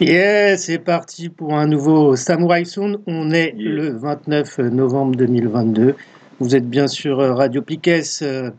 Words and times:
Yeah, 0.00 0.58
c'est 0.58 0.78
parti 0.78 1.30
pour 1.30 1.54
un 1.54 1.66
nouveau 1.66 2.16
Samurai 2.16 2.66
Sound. 2.66 3.00
On 3.06 3.30
est 3.30 3.54
le 3.56 3.96
29 3.96 4.58
novembre 4.58 5.16
2022. 5.16 5.94
Vous 6.38 6.54
êtes 6.54 6.68
bien 6.68 6.86
sûr 6.86 7.16
Radio 7.16 7.62
Piquet. 7.62 8.02
Euh, 8.20 8.50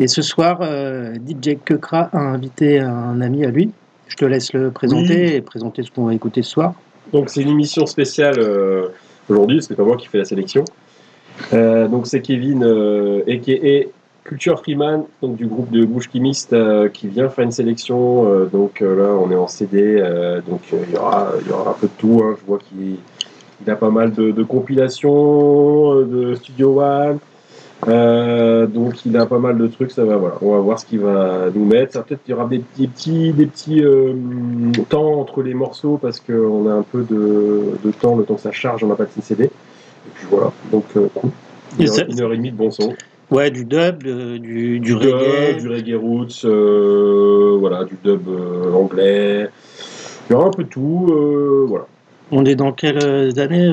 et 0.00 0.06
ce 0.06 0.20
soir, 0.20 0.58
euh, 0.60 1.14
DJ 1.14 1.56
Kekra 1.64 2.10
a 2.12 2.18
invité 2.18 2.78
un 2.78 3.22
ami 3.22 3.44
à 3.46 3.50
lui. 3.50 3.70
Je 4.08 4.16
te 4.16 4.26
laisse 4.26 4.52
le 4.52 4.70
présenter 4.70 5.36
et 5.36 5.40
présenter 5.40 5.82
ce 5.82 5.90
qu'on 5.90 6.04
va 6.04 6.14
écouter 6.14 6.42
ce 6.42 6.50
soir. 6.50 6.74
Donc 7.14 7.30
c'est 7.30 7.40
une 7.40 7.48
émission 7.48 7.86
spéciale 7.86 8.38
euh, 8.38 8.88
aujourd'hui, 9.30 9.62
c'est 9.62 9.74
pas 9.74 9.84
moi 9.84 9.96
qui 9.96 10.08
fais 10.08 10.18
la 10.18 10.26
sélection. 10.26 10.64
donc 11.52 12.06
c'est 12.06 12.20
Kevin, 12.20 12.64
a.k.a. 12.64 14.01
Culture 14.24 14.60
Freeman, 14.60 15.04
donc 15.20 15.36
du 15.36 15.46
groupe 15.46 15.70
de 15.70 15.84
bouche 15.84 16.08
chimiste 16.10 16.52
euh, 16.52 16.88
qui 16.88 17.08
vient 17.08 17.28
faire 17.28 17.44
une 17.44 17.50
sélection. 17.50 18.30
Euh, 18.30 18.44
donc 18.46 18.80
euh, 18.80 18.96
là, 18.96 19.18
on 19.20 19.30
est 19.32 19.36
en 19.36 19.48
CD, 19.48 20.00
donc 20.48 20.60
il 20.72 20.94
y, 20.94 20.96
aura, 20.96 21.32
y 21.46 21.50
aura 21.50 21.70
un 21.70 21.74
peu 21.74 21.88
de 21.88 21.92
tout. 21.98 22.22
Hein. 22.24 22.36
Je 22.40 22.46
vois 22.46 22.58
qu'il 22.58 22.98
a 23.66 23.76
pas 23.76 23.90
mal 23.90 24.12
de, 24.12 24.42
compilations 24.44 25.96
de 26.02 26.34
Studio 26.36 26.80
One. 26.80 27.18
donc 28.68 29.04
il 29.04 29.16
a 29.16 29.26
pas 29.26 29.40
mal 29.40 29.58
de 29.58 29.66
trucs, 29.66 29.90
ça 29.90 30.04
va 30.04 30.16
voilà. 30.16 30.36
On 30.40 30.52
va 30.52 30.60
voir 30.60 30.78
ce 30.78 30.86
qu'il 30.86 31.00
va 31.00 31.50
nous 31.52 31.64
mettre. 31.64 32.04
Peut-être 32.04 32.22
qu'il 32.22 32.30
y 32.30 32.34
aura 32.34 32.46
des 32.46 32.60
petits, 32.60 33.32
des 33.32 33.46
petits, 33.46 33.82
temps 34.88 35.20
entre 35.20 35.42
les 35.42 35.54
morceaux 35.54 35.98
parce 36.00 36.20
qu'on 36.20 36.68
a 36.68 36.74
un 36.74 36.82
peu 36.82 37.02
de, 37.02 37.90
temps, 38.00 38.14
le 38.14 38.22
temps 38.22 38.36
que 38.36 38.42
ça 38.42 38.52
charge, 38.52 38.84
on 38.84 38.86
n'a 38.86 38.94
pas 38.94 39.04
de 39.04 39.10
CD. 39.20 39.44
Et 39.44 39.50
puis 40.14 40.26
voilà, 40.30 40.52
donc 40.70 40.84
cool. 40.92 41.30
Une 41.78 41.88
heure, 41.88 42.06
une 42.08 42.20
heure, 42.20 42.32
et 42.32 42.36
demie 42.36 42.52
de 42.52 42.56
bon 42.56 42.70
son. 42.70 42.94
Ouais, 43.32 43.50
du 43.50 43.64
dub, 43.64 44.02
du, 44.02 44.78
du, 44.78 44.94
reggae. 44.94 45.58
du 45.58 45.66
reggae 45.66 45.96
roots, 45.96 46.44
euh, 46.44 47.56
voilà, 47.58 47.84
du 47.84 47.96
dub 48.04 48.28
euh, 48.28 48.70
anglais. 48.74 49.48
Il 50.28 50.34
y 50.34 50.36
aura 50.36 50.48
un 50.48 50.50
peu 50.50 50.64
de 50.64 50.68
tout, 50.68 51.08
euh, 51.10 51.64
voilà. 51.66 51.86
On 52.30 52.44
est 52.44 52.56
dans 52.56 52.72
quelles 52.72 53.40
années 53.40 53.72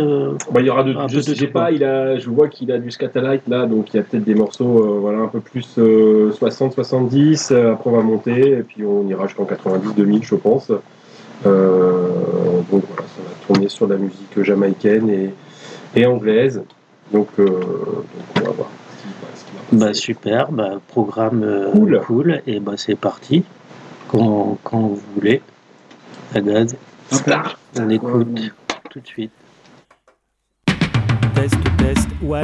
bah, 0.50 0.62
Il 0.62 0.66
y 0.66 0.70
aura 0.70 0.84
de, 0.86 0.96
je 1.10 1.20
sais 1.20 1.48
pas, 1.48 1.72
il 1.72 1.84
a, 1.84 2.18
je 2.18 2.30
vois 2.30 2.48
qu'il 2.48 2.72
a 2.72 2.78
du 2.78 2.90
Scatalight 2.90 3.42
là, 3.50 3.66
donc 3.66 3.94
il 3.94 3.98
y 3.98 4.00
a 4.00 4.04
peut-être 4.04 4.24
des 4.24 4.36
morceaux 4.36 5.00
voilà, 5.02 5.20
un 5.20 5.28
peu 5.28 5.42
plus 5.42 5.78
60-70, 5.78 7.54
après 7.54 7.90
on 7.90 7.98
va 7.98 8.04
monter, 8.04 8.52
et 8.52 8.64
puis 8.64 8.84
on 8.86 9.08
ira 9.10 9.28
jusqu'en 9.28 9.46
90-2000 9.46 10.24
je 10.24 10.36
pense. 10.36 10.70
donc 10.70 10.82
voilà, 11.44 13.04
ça 13.08 13.22
va 13.24 13.46
tourner 13.46 13.68
sur 13.68 13.88
la 13.88 13.98
musique 13.98 14.42
jamaïcaine 14.42 15.10
et, 15.10 15.34
et 15.96 16.06
anglaise. 16.06 16.62
Donc, 17.14 17.28
donc 17.38 17.48
on 18.38 18.42
va 18.42 18.52
voir. 18.52 18.70
Bah 19.72 19.94
super, 19.94 20.52
bah, 20.52 20.80
programme 20.88 21.44
euh, 21.44 21.72
cool. 22.02 22.42
et 22.48 22.60
bah 22.60 22.74
c'est 22.76 22.96
parti. 22.96 23.44
Quand, 24.08 24.58
quand 24.64 24.80
vous 24.80 25.02
voulez. 25.16 25.42
À 26.34 26.42
gaz. 26.42 26.76
On 27.80 27.90
écoute 27.90 28.52
tout 28.90 29.00
de 29.00 29.08
suite. 29.08 29.32
Test, 31.36 31.56
test, 31.78 32.08
one. 32.28 32.44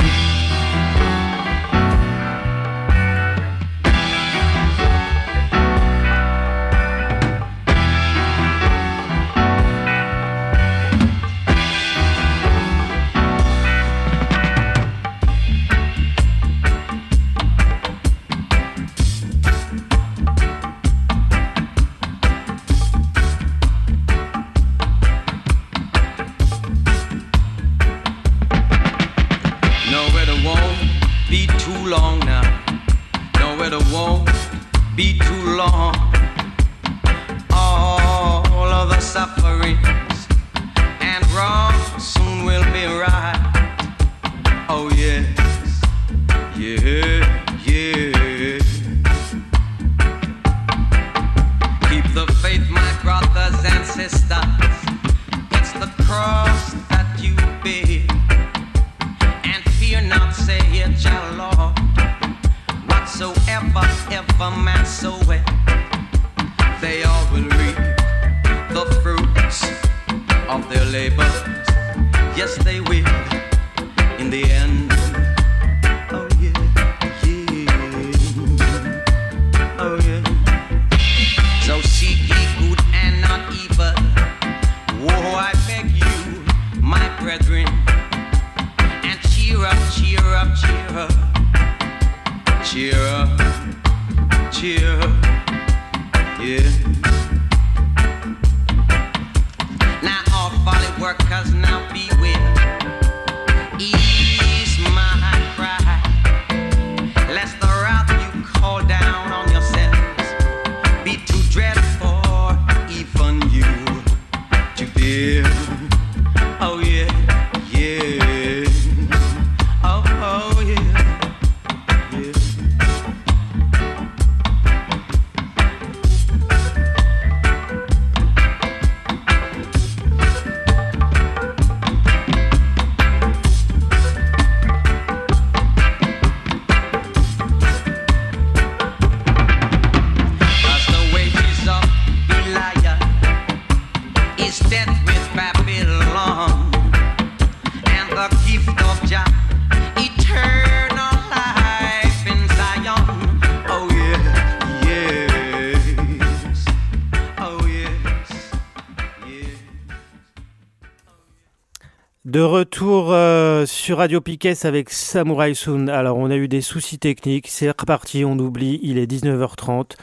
Radio 163.96 164.20
Piquet 164.22 164.66
avec 164.66 164.90
Samurai 164.90 165.54
Soon. 165.54 165.88
Alors, 165.88 166.18
on 166.18 166.30
a 166.30 166.36
eu 166.36 166.48
des 166.48 166.62
soucis 166.62 167.00
techniques, 167.00 167.48
c'est 167.48 167.70
reparti, 167.70 168.26
on 168.26 168.38
oublie, 168.38 168.80
il 168.84 168.98
est 168.98 169.10
19h30. 169.10 169.94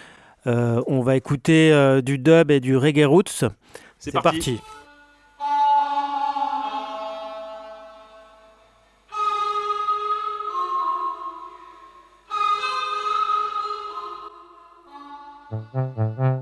Euh, 0.47 0.83
on 0.87 1.03
va 1.03 1.17
écouter 1.17 1.73
euh, 1.73 2.01
du 2.01 2.19
dub 2.19 2.51
et 2.51 2.61
du 2.61 2.77
reggae 2.77 3.07
roots. 3.07 3.45
C'est 3.99 4.13
parti. 4.13 4.61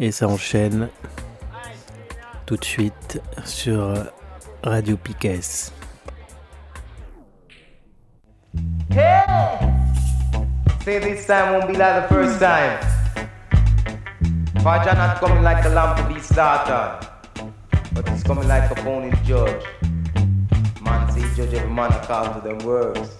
Et 0.00 0.12
ça 0.12 0.28
enchaîne 0.28 0.90
tout 2.46 2.56
de 2.56 2.64
suite 2.64 3.20
sur 3.44 3.94
Radio 4.62 4.96
Piquet. 4.96 5.40
Hey! 8.90 9.24
Say 10.84 11.00
this 11.00 11.26
time 11.26 11.52
won't 11.52 11.66
be 11.66 11.76
like 11.76 12.08
the 12.08 12.14
first 12.14 12.38
time. 12.38 12.78
Faja 14.62 14.94
not 14.94 15.18
coming 15.18 15.42
like 15.42 15.64
a 15.64 15.68
lamb 15.68 15.96
to 15.96 16.14
be 16.14 16.20
slaughtered, 16.20 17.06
but 17.92 18.08
he's 18.08 18.22
coming 18.22 18.46
like 18.46 18.70
a 18.70 18.76
phony 18.76 19.10
judge. 19.24 19.64
Man 20.80 21.10
say 21.10 21.22
judge 21.34 21.54
every 21.54 21.70
man 21.70 21.92
according 21.92 22.34
to 22.34 22.48
them 22.48 22.58
words. 22.64 23.10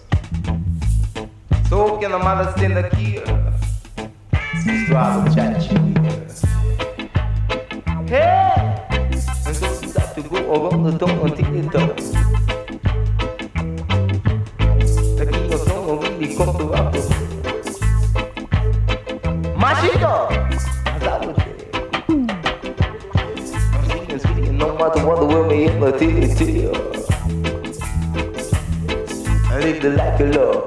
So 1.67 1.97
can 1.97 2.11
the 2.11 2.19
mother 2.19 2.53
stand 2.55 2.77
the 2.77 2.89
key? 2.95 3.19
Sister, 4.63 4.95
I 4.95 5.17
will 5.17 5.33
judge 5.33 5.71
you. 5.71 5.88
the 24.95 25.05
one 25.05 25.19
that 25.19 25.25
will 25.35 25.45
me 25.45 25.65
in 25.65 25.79
my 25.79 25.91
tears. 25.91 27.05
I 29.51 29.59
live 29.59 29.81
the 29.81 29.89
life 29.91 30.19
of 30.19 30.35
love. 30.35 30.65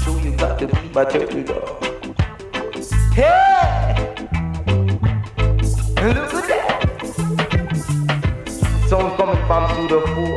So 0.00 0.18
you 0.18 0.36
got 0.36 0.58
to 0.58 0.66
be 0.66 0.88
my 0.88 1.04
turkey 1.04 1.42
dog. 1.44 1.84
Hey! 3.12 3.94
Look 6.02 6.34
at 6.34 6.46
that! 6.48 6.80
Sound 8.88 9.16
coming 9.16 9.42
from 9.46 9.62
through 9.74 9.88
the 9.88 10.00
food. 10.14 10.31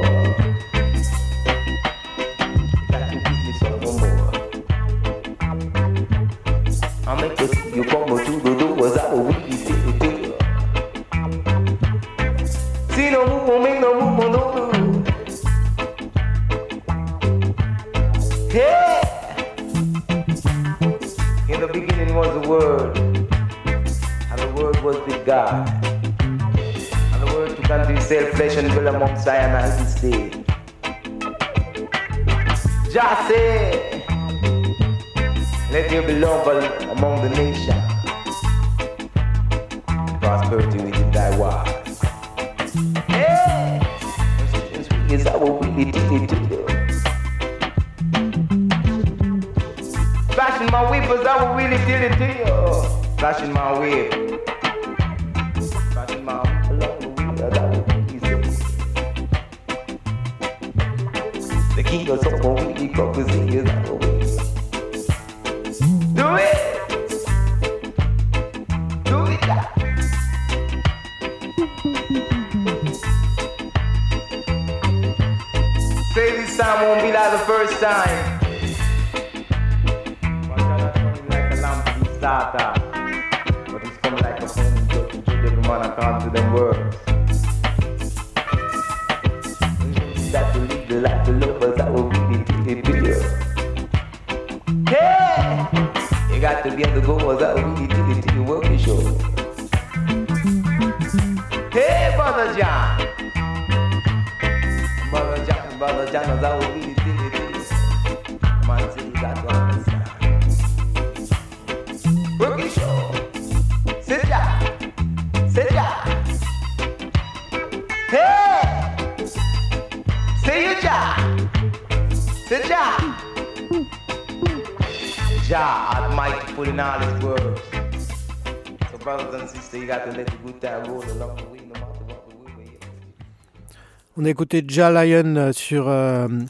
On 134.17 134.24
a 134.24 134.29
écouté 134.29 134.63
Ja 134.65 134.91
Lion 134.91 135.36
euh, 135.36 135.51
sur 135.51 135.89
une 135.89 136.48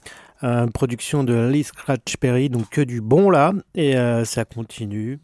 production 0.72 1.24
de 1.24 1.48
Lee 1.48 1.64
Scratch 1.64 2.18
Perry, 2.18 2.50
donc 2.50 2.70
que 2.70 2.82
du 2.82 3.02
bon 3.02 3.32
là, 3.32 3.54
et 3.74 3.96
ça 4.24 4.46
continue. 4.46 5.20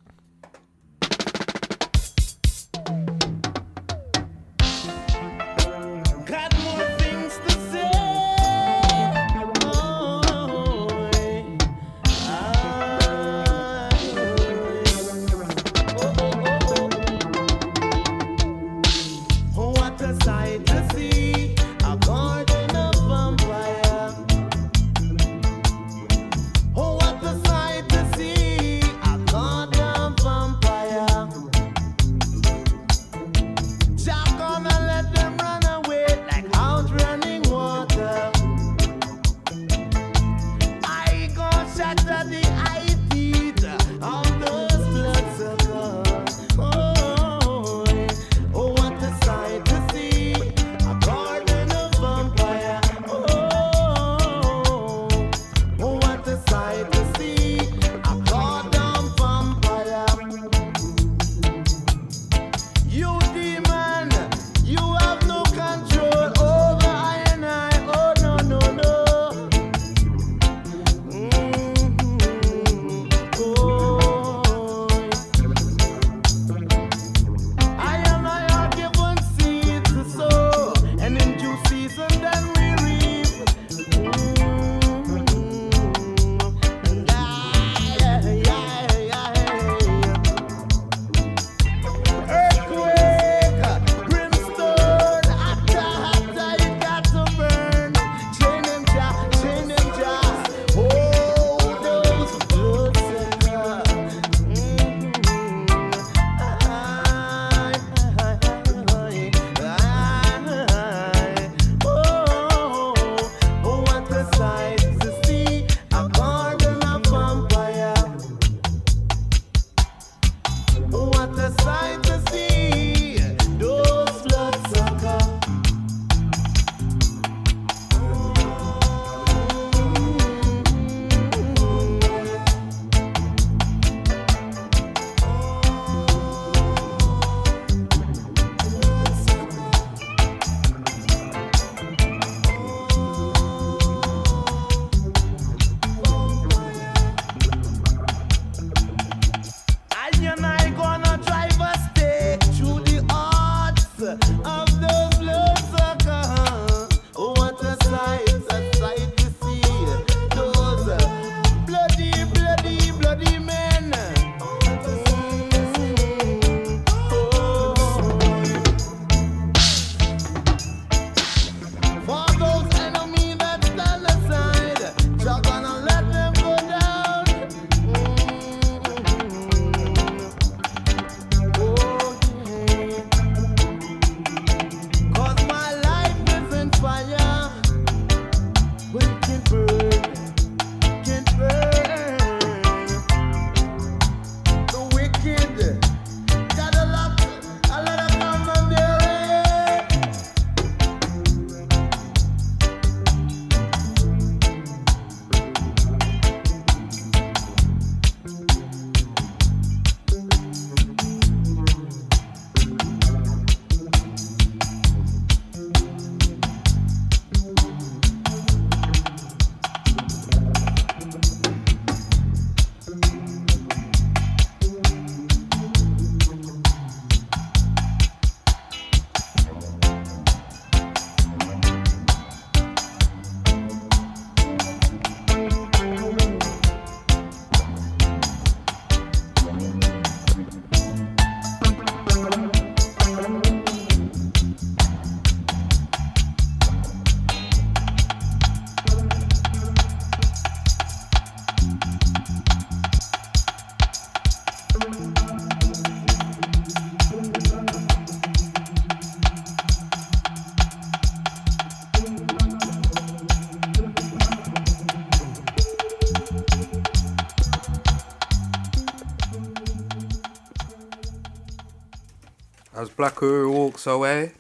Black 273.02 273.20
Her 273.24 273.46
Walks 273.50 273.88
Away. 273.88 274.32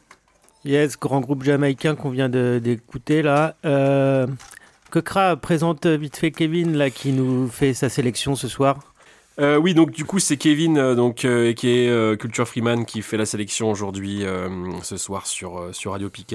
Yes, 0.63 0.96
grand 1.00 1.20
groupe 1.22 1.41
jamaïcain 1.41 1.96
qu'on 1.96 2.12
vient 2.12 2.30
de- 2.30 2.62
d'écouter 2.63 3.24
là. 3.24 3.56
Euh, 3.65 4.27
Kokra 4.91 5.36
présente 5.36 5.88
vite 5.88 6.15
fait 6.15 6.30
Kevin 6.30 6.77
là 6.77 6.91
qui 6.91 7.12
nous 7.12 7.48
fait 7.48 7.74
sa 7.74 7.89
sélection 7.89 8.36
ce 8.36 8.48
soir? 8.48 8.77
Euh, 9.39 9.58
oui, 9.58 9.74
donc 9.74 9.89
du 9.89 10.06
coup, 10.06 10.20
c'est 10.20 10.38
Kevin, 10.38 10.77
euh, 10.77 10.94
donc, 10.94 11.25
euh, 11.25 11.53
qui 11.53 11.70
est 11.70 11.89
euh, 11.89 12.15
Culture 12.15 12.48
Freeman, 12.48 12.86
qui 12.86 13.01
fait 13.01 13.18
la 13.18 13.25
sélection 13.25 13.72
aujourd'hui, 13.72 14.25
euh, 14.25 14.48
ce 14.84 14.96
soir 14.96 15.25
sur, 15.25 15.58
euh, 15.58 15.74
sur 15.74 15.94
Radio 15.94 16.12
Piques. 16.12 16.34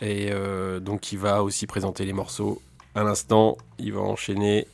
Et 0.00 0.30
euh, 0.32 0.80
donc, 0.80 1.12
il 1.12 1.18
va 1.18 1.42
aussi 1.42 1.66
présenter 1.66 2.06
les 2.06 2.14
morceaux 2.14 2.62
à 2.94 3.04
l'instant. 3.04 3.58
Il 3.78 3.92
va 3.92 4.00
enchaîner. 4.00 4.66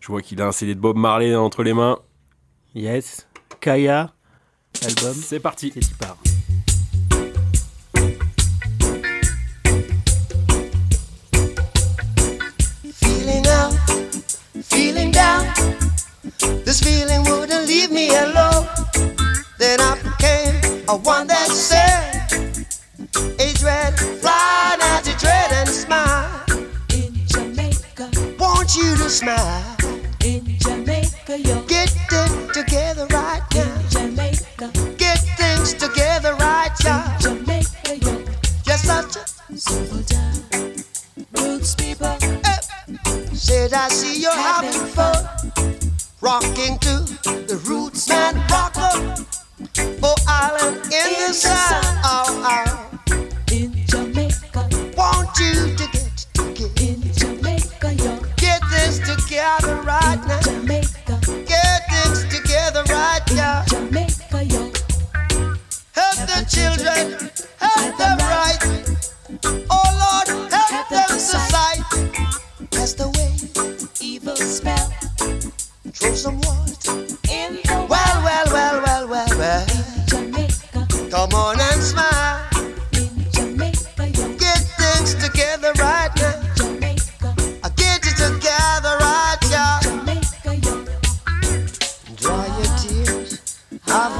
Je 0.00 0.06
vois 0.06 0.22
qu'il 0.22 0.40
a 0.40 0.46
un 0.46 0.52
CD 0.52 0.76
de 0.76 0.80
Bob 0.80 0.96
Marley 0.96 1.34
entre 1.34 1.64
les 1.64 1.74
mains. 1.74 1.98
Yes, 2.76 3.26
Kaya, 3.60 4.12
album, 4.86 5.14
C'est 5.26 5.40
parti. 5.40 5.72
et 5.76 5.80
tu 5.80 5.94
pars. 5.94 6.16
Feeling 12.94 13.46
out, 13.46 13.72
feeling 14.64 15.10
down. 15.10 15.46
This 16.64 16.80
feeling 16.80 17.22
wouldn't 17.24 17.66
leave 17.68 17.90
me 17.90 18.08
alone. 18.10 18.66
Then 19.58 19.80
I 19.80 19.94
became 20.02 20.56
a 20.88 20.96
one 20.96 21.26
that 21.28 21.48
said, 21.48 22.66
A 23.38 23.52
dread, 23.54 23.98
fly 24.20 24.76
now 24.78 25.00
to 25.00 25.12
dread 25.18 25.52
and 25.52 25.68
smile. 25.68 26.44
In 26.92 27.12
Jamaica, 27.26 28.10
Want 28.38 28.74
you 28.76 28.96
to 28.96 29.08
smile. 29.10 29.76
in 30.24 30.44
Jamaica, 30.58 31.38
yo. 31.38 31.62
Get 31.66 31.94
roots 41.32 41.74
people. 41.74 42.16
Said 43.34 43.72
I 43.72 43.88
see 43.88 44.20
you're 44.22 44.32
having 44.32 44.72
fun. 44.94 45.24
Rocking 46.20 46.78
to 46.78 47.04
the 47.48 47.60
roots 47.66 48.08
man 48.08 48.34
rocker. 48.50 49.24
Oh, 50.02 50.14
island 50.26 50.76
in 50.86 51.28
the 51.28 51.32
sun. 51.32 51.84
Oh, 52.04 52.42
oh. 52.44 52.98
in 53.52 53.72
Jamaica, 53.86 54.68
Want 54.96 55.28
you 55.38 55.76
to 55.76 55.86
get 55.92 56.26
together. 56.34 56.70
in 56.80 57.00
Jamaica, 57.12 57.92
yo. 57.94 58.18
Get 58.36 58.60
this 58.70 58.98
together 59.00 59.76
right 59.82 60.18
In 60.22 60.28
now. 60.28 60.40
Jamaica, 60.40 61.20
Get 61.46 61.82
things 61.90 62.24
together 62.34 62.82
right 62.88 63.20
in 63.30 63.36
now. 63.36 63.64
Jamaica, 63.66 64.44
yo. 64.44 64.72
Help 65.94 66.18
the 66.28 66.46
children. 66.48 67.30
That's 72.92 73.14
the. 73.14 74.04
Evil 74.04 74.34
spell 74.36 74.90
Throw 75.92 76.14
some 76.14 76.40
water. 76.40 76.92
in 77.30 77.54
the 77.62 77.86
Well, 77.88 78.22
well, 78.24 78.46
well, 78.50 78.82
well, 78.82 79.08
well, 79.08 79.38
well. 79.38 79.66
Jamaica, 80.06 80.86
Come 81.10 81.32
on 81.34 81.60
and 81.60 81.82
smile. 81.82 82.48
in 82.94 83.30
Jamaica. 83.32 84.10
Get 84.38 84.58
things 84.80 85.14
together 85.14 85.72
right 85.78 86.10
now. 86.16 86.42
Jamaica, 86.56 87.34
Get 87.76 88.06
it 88.06 88.16
together 88.16 88.96
right 88.98 89.38
now. 89.50 89.78
Jamaica. 89.82 90.58
Dry 92.16 92.46
your 92.58 92.76
tears. 92.78 93.54
Have 93.86 94.12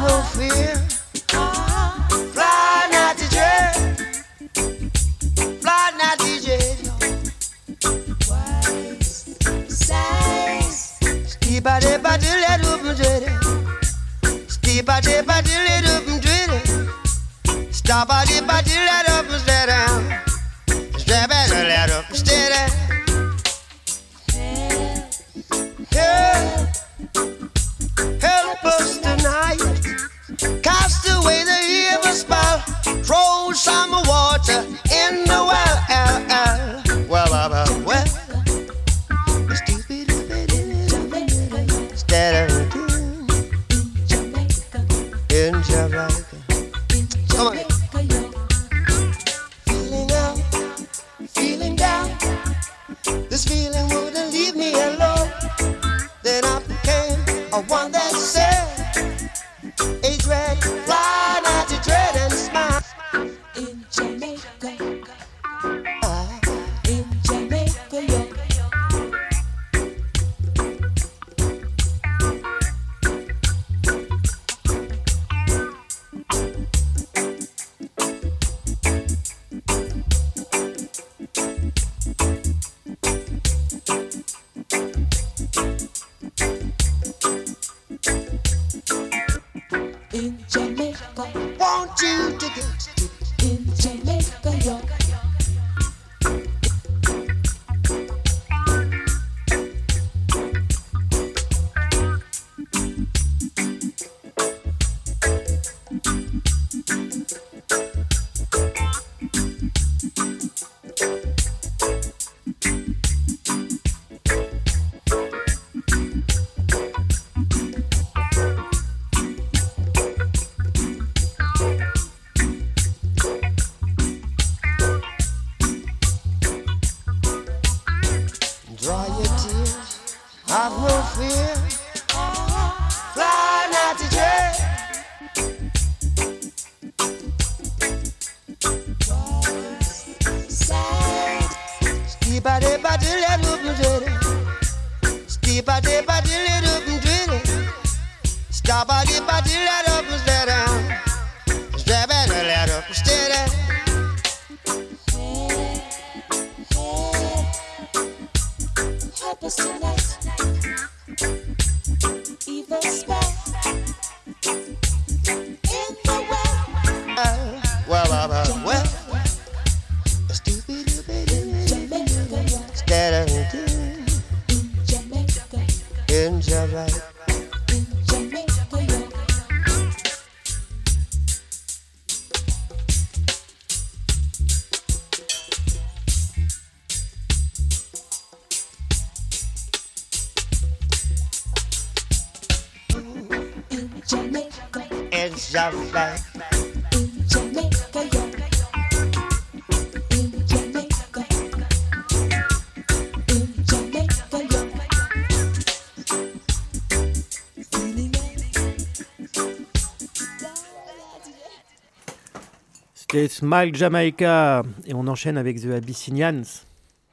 Smile 213.29 213.75
Jamaica. 213.75 214.63
Et 214.87 214.95
on 214.95 215.07
enchaîne 215.07 215.37
avec 215.37 215.61
The 215.61 215.73
Abyssinians. 215.73 216.43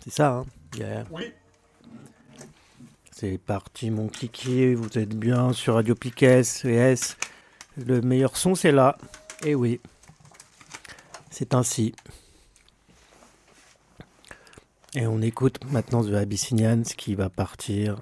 C'est 0.03 0.13
ça, 0.13 0.29
hein 0.29 0.45
yeah. 0.77 1.03
Oui. 1.11 1.31
C'est 3.11 3.37
parti, 3.39 3.89
mon 3.89 4.07
kiki. 4.07 4.73
Vous 4.73 4.97
êtes 4.97 5.15
bien 5.17 5.51
sur 5.53 5.73
Radio 5.73 5.95
Piquet, 5.95 6.41
S. 6.63 7.17
Le 7.77 8.01
meilleur 8.01 8.37
son, 8.37 8.55
c'est 8.55 8.71
là. 8.71 8.97
Et 9.43 9.55
oui. 9.55 9.79
C'est 11.29 11.53
ainsi. 11.53 11.93
Et 14.93 15.05
on 15.05 15.21
écoute 15.21 15.59
maintenant 15.71 16.03
The 16.03 16.13
Abyssinians 16.13 16.83
qui 16.83 17.15
va 17.15 17.29
partir 17.29 17.97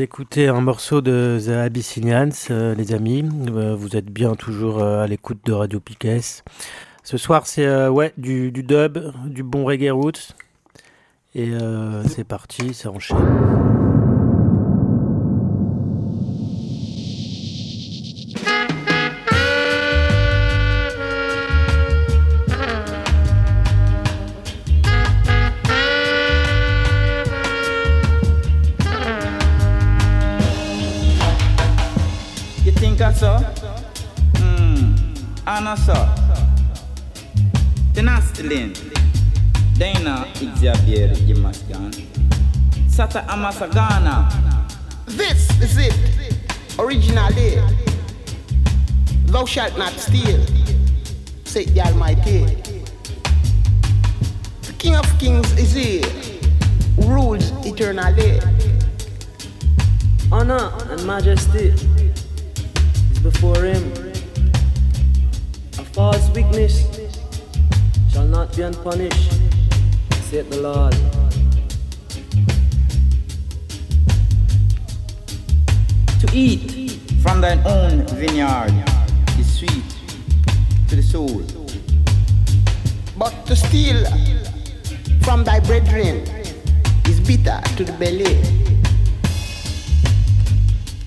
d'écouter 0.00 0.48
un 0.48 0.62
morceau 0.62 1.02
de 1.02 1.38
The 1.44 1.50
Abyssinians, 1.50 2.30
euh, 2.50 2.74
les 2.74 2.94
amis. 2.94 3.22
Euh, 3.50 3.76
vous 3.76 3.98
êtes 3.98 4.10
bien 4.10 4.34
toujours 4.34 4.82
euh, 4.82 5.02
à 5.02 5.06
l'écoute 5.06 5.40
de 5.44 5.52
Radio 5.52 5.78
Piquet. 5.78 6.20
Ce 7.02 7.18
soir, 7.18 7.46
c'est 7.46 7.86
ouais, 7.88 8.14
du, 8.16 8.50
dub, 8.50 8.96
du 9.26 9.42
bon 9.42 9.66
reggae 9.66 9.90
roots. 9.92 10.34
Et 11.34 11.52
c'est 12.08 12.24
parti, 12.24 12.72
ça 12.72 12.90
enchaîne. 12.90 13.18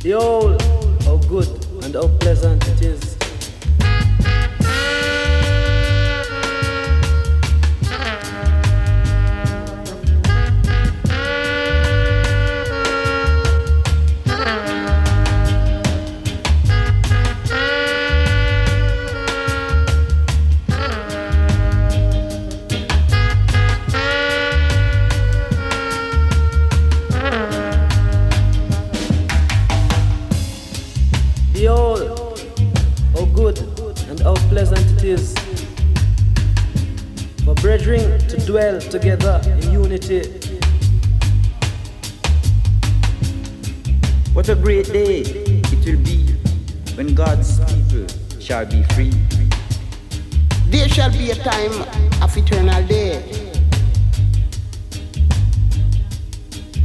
Behold, 0.03 0.61
how 1.03 1.15
good 1.29 1.47
and 1.81 1.95
how 1.95 2.09
pleasant 2.19 2.67
it 2.67 2.81
is. 2.81 3.12
Dwell 38.63 38.79
together 38.79 39.41
in 39.45 39.73
unity. 39.73 40.21
What 44.33 44.47
a 44.47 44.55
great 44.55 44.87
day 44.87 45.19
it 45.19 45.85
will 45.85 46.01
be 46.03 46.33
when 46.95 47.13
God's 47.13 47.59
people 47.59 48.07
shall 48.39 48.65
be 48.65 48.83
free. 48.93 49.13
There 50.67 50.87
shall 50.87 51.11
be 51.11 51.31
a 51.31 51.35
time 51.35 51.75
of 52.21 52.37
eternal 52.37 52.87
day. 52.87 53.21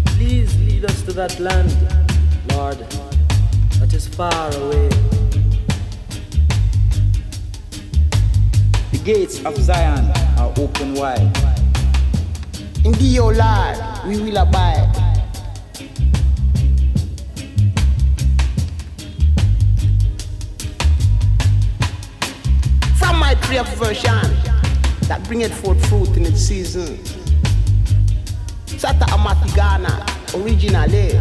Please 0.07 0.53
lead 0.67 0.85
us 0.85 1.03
to 1.03 1.13
that 1.13 1.39
land, 1.39 1.71
Lord, 2.51 2.79
that 3.79 3.95
is 3.95 4.09
far 4.09 4.51
away. 4.63 4.89
The 8.91 9.01
gates 9.05 9.45
of 9.45 9.57
Zion 9.57 10.11
are 10.39 10.53
open 10.59 10.95
wide. 10.95 11.48
In 12.85 12.93
thee, 12.93 13.19
O 13.19 13.29
Lord, 13.29 13.77
we 14.07 14.21
will 14.21 14.37
abide. 14.39 14.95
From 22.97 23.19
my 23.19 23.35
of 23.59 23.69
version 23.77 24.23
that 25.09 25.23
bringeth 25.27 25.53
forth 25.61 25.85
fruit 25.89 26.17
in 26.17 26.27
its 26.27 26.41
season. 26.41 26.99
Sata 28.67 29.07
Amatigana, 29.09 30.05
originally. 30.35 31.19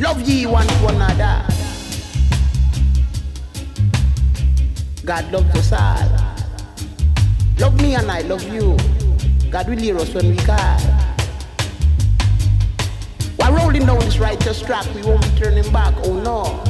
Love 0.00 0.20
ye 0.22 0.46
one 0.46 0.66
to 0.66 0.86
another. 0.88 1.46
God 5.04 5.30
loves 5.30 5.56
us 5.56 5.72
all. 5.72 6.23
Love 7.58 7.80
me 7.80 7.94
and 7.94 8.10
I 8.10 8.20
love 8.22 8.42
you. 8.52 8.76
God 9.50 9.68
will 9.68 9.78
hear 9.78 9.96
us 9.96 10.12
when 10.12 10.30
we 10.30 10.36
call. 10.36 10.80
While 13.36 13.52
rolling 13.52 13.86
down 13.86 14.00
this 14.00 14.18
righteous 14.18 14.60
track, 14.60 14.86
we 14.94 15.02
won't 15.02 15.22
be 15.22 15.40
turning 15.40 15.70
back. 15.72 15.94
Oh 16.04 16.20
no. 16.20 16.60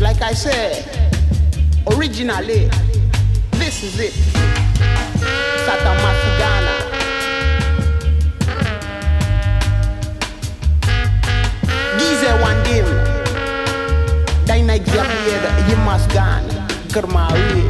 Like 0.00 0.22
I 0.22 0.32
said, 0.32 1.12
originally, 1.92 2.70
this 3.52 3.82
is 3.82 3.98
it. 3.98 4.12
Sata 5.66 6.27
Kermawi. 16.92 17.64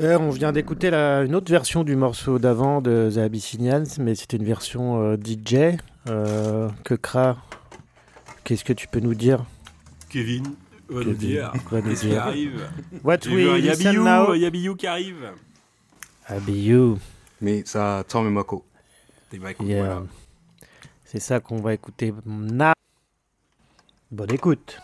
Euh, 0.00 0.16
on 0.18 0.30
vient 0.30 0.52
d'écouter 0.52 0.90
la- 0.90 1.22
une 1.22 1.34
autre 1.34 1.50
version 1.50 1.84
du 1.84 1.94
morceau 1.94 2.38
d'avant 2.38 2.80
de 2.80 3.10
The 3.14 3.18
Abyssinians, 3.18 3.84
mais 3.98 4.14
c'était 4.14 4.38
une 4.38 4.44
version 4.44 5.02
euh, 5.02 5.16
DJ. 5.16 5.76
Euh, 6.08 6.68
que 6.84 6.94
Kra, 6.94 7.36
qu'est-ce 8.44 8.64
que 8.64 8.72
tu 8.72 8.88
peux 8.88 9.00
nous 9.00 9.14
dire? 9.14 9.44
Kevin 10.08 10.44
va 10.90 11.04
nous 11.04 11.14
dire 11.14 11.52
va 11.70 11.80
nous 11.80 11.88
qu'est-ce 11.90 12.00
qui 12.02 12.08
dire. 12.08 12.22
arrive. 12.22 12.68
What 13.04 13.18
we 13.26 13.60
listen 13.62 14.04
Yabiou 14.36 14.74
qui 14.76 14.86
arrive. 14.86 15.30
Abiyu. 16.26 16.96
Mais 17.40 17.62
ça 17.64 18.04
tombe 18.08 18.30
Mako. 18.30 18.64
Écoute, 19.32 19.56
Yeah. 19.60 19.78
voilà. 19.84 20.02
C'est 21.04 21.20
ça 21.20 21.40
qu'on 21.40 21.60
va 21.60 21.74
écouter. 21.74 22.12
Na. 22.26 22.72
Bonne 24.10 24.32
écoute. 24.32 24.80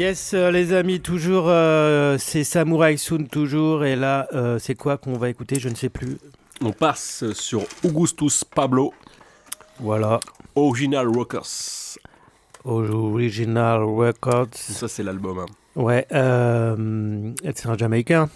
Yes, 0.00 0.32
euh, 0.32 0.50
les 0.50 0.72
amis, 0.72 0.98
toujours, 1.00 1.44
euh, 1.48 2.16
c'est 2.18 2.42
Samurai 2.42 2.96
Soon, 2.96 3.26
toujours. 3.26 3.84
Et 3.84 3.96
là, 3.96 4.28
euh, 4.32 4.58
c'est 4.58 4.74
quoi 4.74 4.96
qu'on 4.96 5.18
va 5.18 5.28
écouter 5.28 5.60
Je 5.60 5.68
ne 5.68 5.74
sais 5.74 5.90
plus. 5.90 6.16
On 6.64 6.72
passe 6.72 7.30
sur 7.34 7.64
Augustus 7.84 8.42
Pablo. 8.42 8.94
Voilà. 9.78 10.18
Original 10.56 11.06
Rockers. 11.06 11.98
Original 12.64 13.82
Records. 13.82 14.54
Ça, 14.54 14.88
c'est 14.88 15.02
l'album. 15.02 15.40
hein. 15.40 15.46
Ouais, 15.76 16.06
euh, 16.12 17.32
c'est 17.54 17.68
un 17.68 17.76
Jamaïcain. 17.76 18.30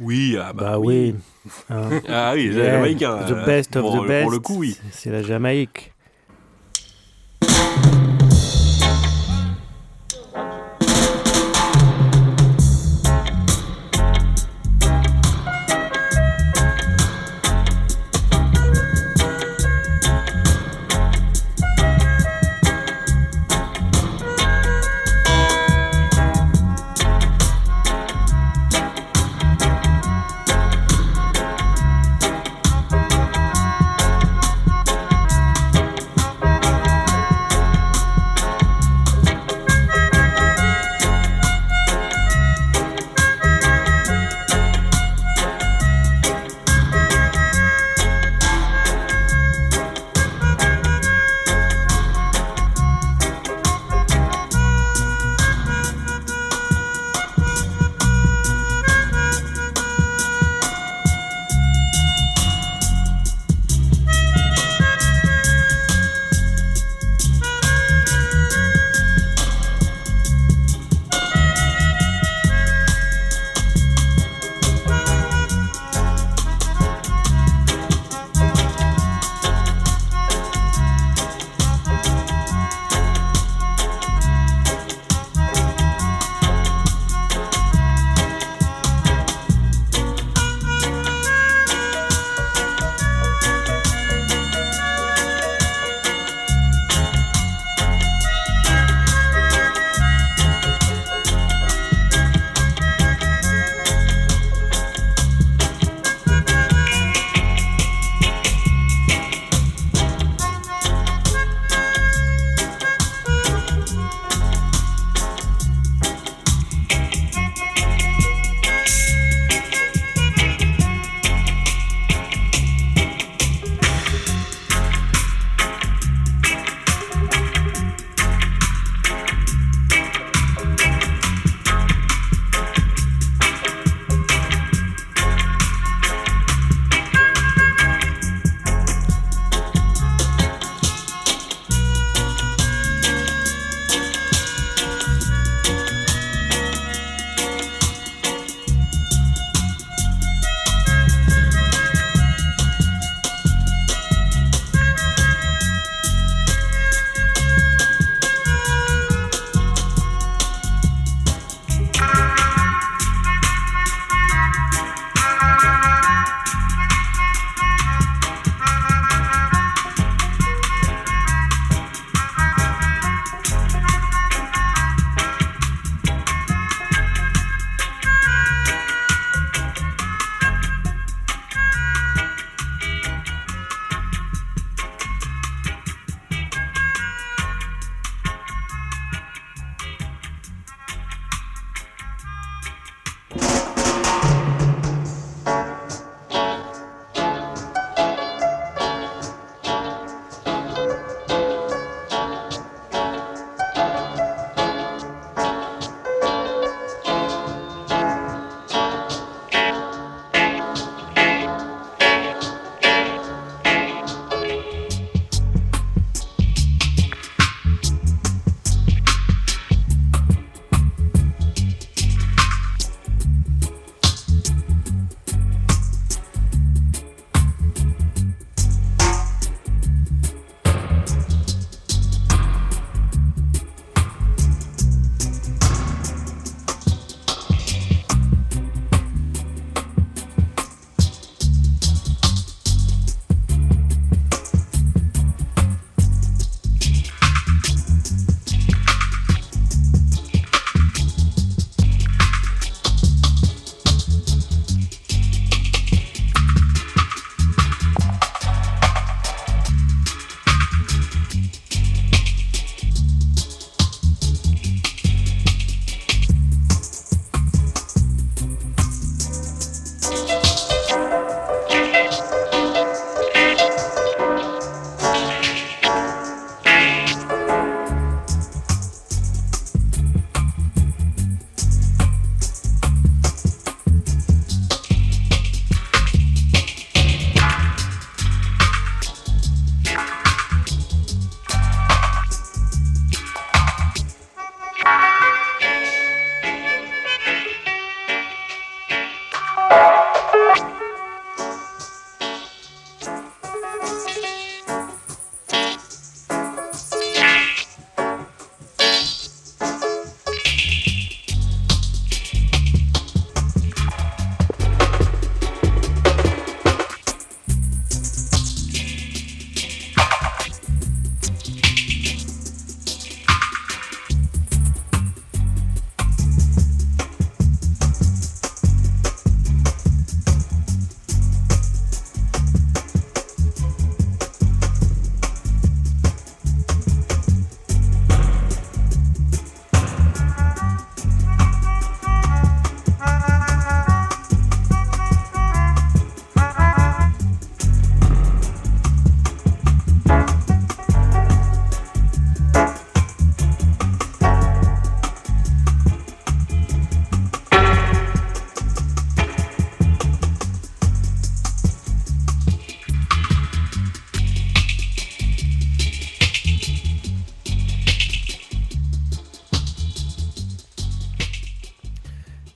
Oui, 0.00 0.38
ah 0.40 0.54
bah, 0.54 0.62
Bah 0.62 0.78
oui. 0.78 1.14
Hein. 1.68 2.00
Ah 2.08 2.32
oui, 2.34 2.48
c'est 2.50 2.58
Yeah, 2.58 2.72
Jamaïcain. 2.72 3.18
The 3.26 3.44
best 3.44 3.76
of 3.76 3.84
the 3.84 4.06
best. 4.08 4.22
Pour 4.22 4.30
le 4.32 4.38
coup, 4.38 4.56
oui. 4.60 4.78
C'est 4.92 5.10
la 5.10 5.22
Jamaïque. 5.22 5.92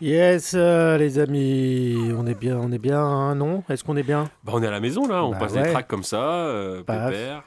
Yes, 0.01 0.53
euh, 0.55 0.97
les 0.97 1.19
amis, 1.19 2.11
on 2.17 2.27
est 2.27 2.35
bien, 2.39 2.57
on 2.59 2.73
est 2.73 2.79
bien, 2.79 3.01
hein, 3.01 3.35
non? 3.35 3.63
Est-ce 3.69 3.85
qu'on 3.85 3.97
est 3.99 4.03
bien? 4.03 4.31
Bah, 4.45 4.53
on 4.55 4.63
est 4.63 4.67
à 4.67 4.71
la 4.71 4.81
maison 4.81 5.07
là, 5.07 5.25
on 5.25 5.33
Bah 5.33 5.39
passe 5.41 5.53
ouais. 5.53 5.63
des 5.63 5.71
tracks 5.71 5.89
comme 5.89 6.05
ça, 6.05 6.23
euh, 6.23 6.79
pépère. 6.79 7.43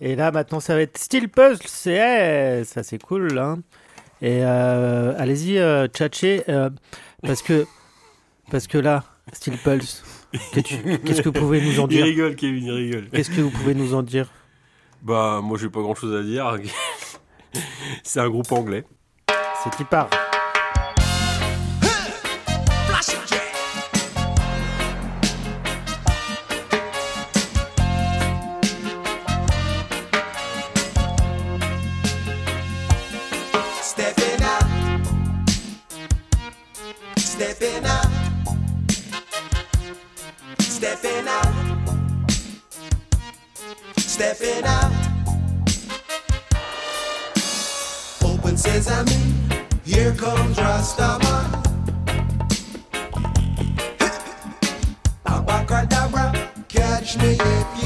Et 0.00 0.16
là, 0.16 0.30
maintenant, 0.30 0.60
ça 0.60 0.74
va 0.74 0.80
être 0.80 0.96
Steel 0.96 1.28
Puzzle, 1.28 1.58
c'est 1.66 2.60
eh, 2.60 2.64
ça, 2.64 2.82
c'est 2.82 3.02
cool, 3.02 3.38
hein. 3.38 3.58
Et 4.22 4.40
euh, 4.42 5.12
allez-y, 5.18 5.58
euh, 5.58 5.86
tchatcher, 5.86 6.44
euh, 6.48 6.70
parce 7.22 7.42
que 7.42 7.66
parce 8.50 8.66
que 8.66 8.78
là, 8.78 9.04
Steel 9.32 9.58
Pulse, 9.58 10.02
qu'est-ce 10.54 11.20
que 11.20 11.28
vous 11.28 11.32
pouvez 11.32 11.60
nous 11.60 11.78
en 11.78 11.84
Il 11.88 11.88
dire? 11.96 12.04
rigole, 12.04 12.34
Kevin, 12.36 12.64
il 12.64 12.72
rigole. 12.72 13.08
Qu'est-ce 13.10 13.30
que 13.30 13.40
vous 13.42 13.50
pouvez 13.50 13.74
nous 13.74 13.94
en 13.94 14.02
dire? 14.02 14.28
Bah, 15.02 15.40
moi 15.42 15.58
j'ai 15.60 15.68
pas 15.68 15.80
grand 15.80 15.94
chose 15.94 16.18
à 16.18 16.22
dire. 16.22 16.56
C'est 18.02 18.20
un 18.20 18.28
groupe 18.30 18.50
anglais. 18.50 18.84
C'est 19.62 19.78
y 19.78 19.84
part. 19.84 20.08
Stepping 44.18 44.64
out. 44.64 44.90
Open 48.24 48.56
sesame, 48.56 49.14
here 49.84 50.12
comes 50.12 50.56
Rastaman. 50.56 51.46
Abracadabra, 55.24 56.32
catch 56.68 57.16
me 57.18 57.36
if 57.38 57.77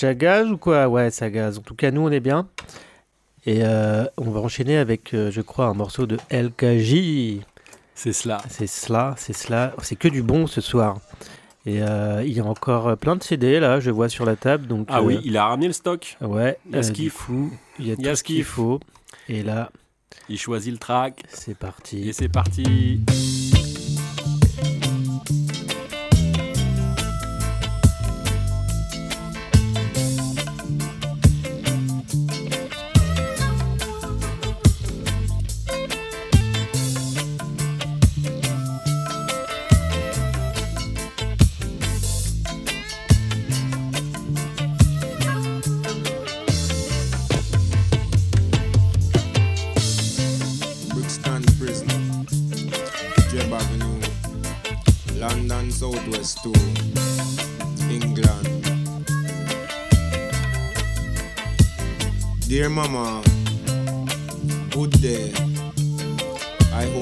ça 0.00 0.14
gaz 0.14 0.50
ou 0.50 0.56
quoi? 0.56 0.88
Ouais, 0.88 1.10
ça 1.10 1.30
gaz. 1.30 1.58
En 1.58 1.62
tout 1.62 1.74
cas, 1.74 1.90
nous, 1.90 2.02
on 2.02 2.10
est 2.10 2.20
bien. 2.20 2.48
Et 3.46 3.60
euh, 3.62 4.04
on 4.16 4.30
va 4.30 4.40
enchaîner 4.40 4.76
avec, 4.76 5.14
euh, 5.14 5.30
je 5.30 5.40
crois, 5.40 5.66
un 5.66 5.74
morceau 5.74 6.06
de 6.06 6.16
LKJ. 6.30 7.42
C'est 7.94 8.12
cela. 8.12 8.38
C'est 8.48 8.66
cela, 8.66 9.14
c'est 9.16 9.32
cela. 9.32 9.72
C'est 9.82 9.96
que 9.96 10.08
du 10.08 10.22
bon 10.22 10.46
ce 10.46 10.60
soir. 10.60 10.98
Et 11.64 11.82
euh, 11.82 12.22
il 12.24 12.32
y 12.32 12.40
a 12.40 12.44
encore 12.44 12.96
plein 12.96 13.16
de 13.16 13.22
CD 13.22 13.58
là, 13.58 13.80
je 13.80 13.90
vois 13.90 14.08
sur 14.08 14.24
la 14.24 14.36
table. 14.36 14.66
Donc, 14.66 14.86
Ah 14.90 15.02
oui, 15.02 15.18
il 15.24 15.36
a 15.36 15.46
ramené 15.46 15.66
le 15.68 15.72
stock. 15.72 16.16
Ouais, 16.20 16.58
Il 16.68 16.76
y 16.76 16.78
a 16.78 16.82
ce 16.82 16.92
qu'il 16.92 17.10
faut. 17.10 17.48
il 17.78 17.88
y 17.88 17.92
a 17.92 17.96
tout 17.96 18.16
ce 18.16 18.22
qu'il 18.22 18.44
faut. 18.44 18.78
Et 19.28 19.42
là, 19.42 19.70
Il 20.28 20.38
choisit 20.38 20.72
le 20.72 20.78
track. 20.78 21.22
c'est 21.28 21.56
parti. 21.56 22.08
Et 22.08 22.12
c'est 22.12 22.28
parti. 22.28 23.00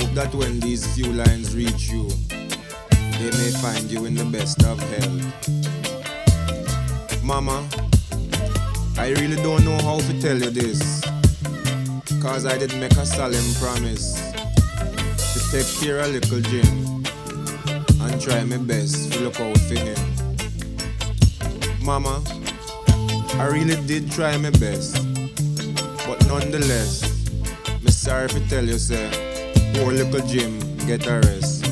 Hope 0.00 0.10
that 0.14 0.34
when 0.34 0.58
these 0.58 0.84
few 0.96 1.12
lines 1.12 1.54
reach 1.54 1.88
you, 1.88 2.08
they 3.18 3.30
may 3.38 3.50
find 3.62 3.88
you 3.90 4.06
in 4.06 4.14
the 4.14 4.24
best 4.24 4.62
of 4.64 4.78
health. 4.90 5.22
Mama, 7.22 7.64
I 8.98 9.10
really 9.20 9.36
don't 9.36 9.64
know 9.64 9.78
how 9.82 9.98
to 10.00 10.20
tell 10.20 10.36
you 10.36 10.50
this. 10.50 11.00
Cause 12.20 12.44
I 12.44 12.58
did 12.58 12.74
make 12.80 12.96
a 12.96 13.06
solemn 13.06 13.54
promise 13.60 14.14
to 15.32 15.38
take 15.52 15.68
care 15.80 16.00
of 16.00 16.10
little 16.10 16.40
Jim 16.40 17.04
and 18.02 18.20
try 18.20 18.42
my 18.44 18.56
best 18.56 19.12
to 19.12 19.20
look 19.20 19.38
out 19.38 19.58
for 19.58 19.78
him. 19.78 19.98
Mama, 21.82 22.20
I 23.38 23.46
really 23.46 23.76
did 23.86 24.10
try 24.10 24.36
my 24.38 24.50
best. 24.50 24.96
But 26.06 26.26
nonetheless, 26.26 27.04
me 27.82 27.90
sorry 27.90 28.28
to 28.30 28.40
tell 28.48 28.64
you, 28.64 28.78
sir, 28.78 29.08
poor 29.74 29.92
little 29.92 30.26
Jim 30.26 30.58
get 30.86 31.06
a 31.06 31.20
rest. 31.20 31.64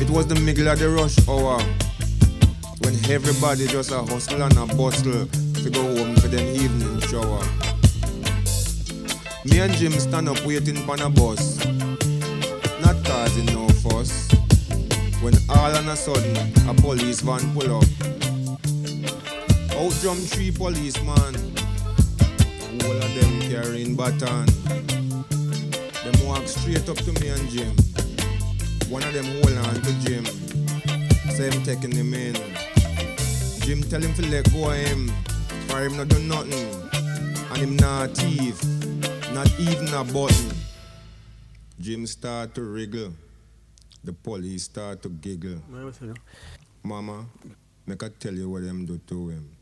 It 0.00 0.10
was 0.10 0.26
the 0.26 0.38
middle 0.44 0.68
of 0.68 0.78
the 0.78 0.90
rush 0.90 1.16
hour 1.28 1.58
when 2.80 2.94
everybody 3.10 3.66
just 3.66 3.90
a 3.90 4.02
hustle 4.02 4.42
and 4.42 4.56
a 4.58 4.66
bustle 4.76 5.26
to 5.26 5.70
go 5.70 5.82
home 5.96 6.14
for 6.16 6.28
them 6.28 6.46
evening 6.54 7.00
shower. 7.00 7.42
Me 9.44 9.60
and 9.60 9.72
Jim 9.74 9.92
stand 9.92 10.28
up 10.28 10.44
waiting 10.44 10.76
for 10.84 11.00
a 11.02 11.08
bus, 11.08 11.64
not 12.80 12.96
causing 13.04 13.46
no 13.46 13.68
fuss. 13.80 14.30
When 15.22 15.34
all 15.48 15.74
on 15.74 15.88
a 15.88 15.96
sudden 15.96 16.36
a 16.68 16.74
police 16.74 17.20
van 17.20 17.40
pull 17.54 17.78
up, 17.78 17.88
out 19.78 19.92
jump 20.02 20.20
three 20.20 20.50
policemen, 20.50 21.34
all 22.84 22.96
of 22.96 23.14
them 23.14 23.40
carrying 23.48 23.96
baton. 23.96 24.46
Walk 26.36 26.48
straight 26.48 26.86
up 26.90 26.98
to 26.98 27.12
me 27.18 27.28
and 27.28 27.48
Jim. 27.48 27.72
One 28.90 29.02
of 29.02 29.14
them 29.14 29.24
hold 29.24 29.56
on 29.56 29.74
to 29.74 29.92
Jim, 30.04 30.24
say 31.32 31.48
him 31.48 31.62
taking 31.64 31.92
him 31.92 32.12
in. 32.12 32.34
Jim 33.60 33.82
tell 33.82 34.02
him 34.02 34.12
to 34.14 34.22
let 34.28 34.52
go 34.52 34.70
of 34.70 34.76
him, 34.76 35.08
for 35.66 35.80
him 35.80 35.96
not 35.96 36.08
do 36.08 36.18
nothing, 36.20 36.68
and 37.50 37.56
him 37.56 37.76
not 37.76 38.10
thief, 38.10 38.62
not 39.32 39.48
even 39.58 39.88
a 39.94 40.04
button. 40.04 40.52
Jim 41.80 42.06
start 42.06 42.54
to 42.54 42.62
wriggle, 42.62 43.14
the 44.04 44.12
police 44.12 44.64
start 44.64 45.02
to 45.04 45.08
giggle. 45.08 45.56
Ouais, 45.72 45.84
ouais, 45.84 45.92
c'est 45.98 46.04
bien. 46.04 46.16
Mama, 46.82 47.24
make 47.86 48.02
I 48.02 48.10
tell 48.10 48.34
you 48.34 48.50
what 48.50 48.62
them 48.62 48.84
do 48.84 48.98
to 49.08 49.30
him. 49.30 49.55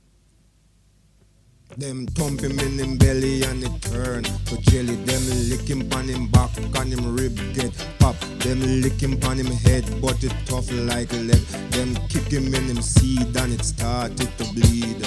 Them 1.76 2.06
thump 2.06 2.40
him 2.40 2.58
in 2.60 2.78
him 2.78 2.96
belly 2.98 3.42
and 3.42 3.64
it 3.64 3.82
turn 3.82 4.22
to 4.22 4.56
jelly. 4.62 4.94
Them 4.94 5.22
lick 5.50 5.68
him 5.68 5.92
on 5.92 6.06
him 6.08 6.28
back 6.28 6.56
and 6.56 6.92
him 6.92 7.16
rib 7.16 7.36
get 7.52 7.72
pop. 7.98 8.14
Them 8.38 8.60
lick 8.80 9.00
him 9.00 9.18
on 9.24 9.38
him 9.38 9.46
head, 9.46 9.84
but 10.00 10.22
it 10.22 10.32
tough 10.46 10.70
like 10.70 11.10
lead. 11.12 11.44
Them 11.72 11.96
kick 12.08 12.30
him 12.30 12.54
in 12.54 12.64
him 12.64 12.80
seed 12.80 13.36
and 13.36 13.52
it 13.52 13.64
started 13.64 14.30
to 14.38 14.44
bleed. 14.54 15.04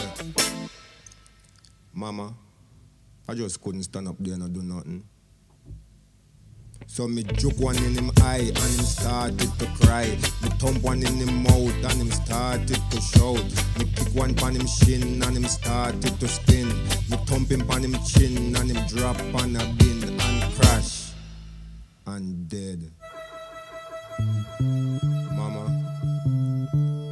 Mama, 1.93 2.33
I 3.27 3.33
just 3.33 3.61
couldn't 3.61 3.83
stand 3.83 4.09
up 4.09 4.15
there 4.19 4.33
and 4.33 4.53
do 4.53 4.61
nothing. 4.61 5.03
So 6.89 7.07
me 7.07 7.21
juke 7.23 7.59
one 7.59 7.77
in 7.77 7.93
him 7.93 8.11
eye 8.21 8.47
and 8.47 8.57
him 8.57 8.85
started 8.85 9.51
to 9.59 9.65
cry. 9.79 10.05
Me 10.41 10.49
thump 10.57 10.81
one 10.81 11.03
in 11.05 11.17
him 11.17 11.43
mouth 11.43 11.83
and 11.83 12.01
him 12.01 12.11
started 12.11 12.81
to 12.89 13.01
shout. 13.01 13.43
Me 13.77 13.85
kick 13.95 14.15
one 14.15 14.33
pan 14.33 14.55
him 14.55 14.65
shin 14.65 15.21
and 15.21 15.37
him 15.37 15.45
started 15.45 16.19
to 16.19 16.27
spin. 16.27 16.67
Me 17.09 17.17
thump 17.27 17.51
him 17.51 17.67
pan 17.67 17.83
him 17.83 17.95
chin 18.03 18.55
and 18.55 18.71
him 18.71 18.87
drop 18.87 19.19
on 19.35 19.55
a 19.57 19.65
bin 19.77 20.03
and 20.03 20.53
crash 20.55 21.11
and 22.07 22.49
dead. 22.49 22.89
Mama, 25.37 25.69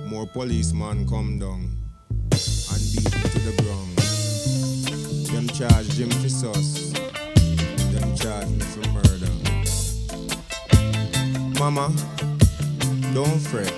more 0.07 0.26
policeman 0.26 1.07
come 1.07 1.38
down 1.38 1.78
and 2.32 2.82
beat 2.91 3.13
me 3.13 3.21
to 3.30 3.39
the 3.39 3.53
ground. 3.61 3.95
Them 5.28 5.47
charge 5.49 5.89
Jim 5.89 6.09
for 6.09 6.30
sus. 6.30 6.91
Them 7.91 8.15
charge 8.15 8.49
me 8.49 8.59
for 8.61 8.89
murder. 8.89 9.24
Mama, 11.66 11.91
don't 13.11 13.39
fret. 13.39 13.74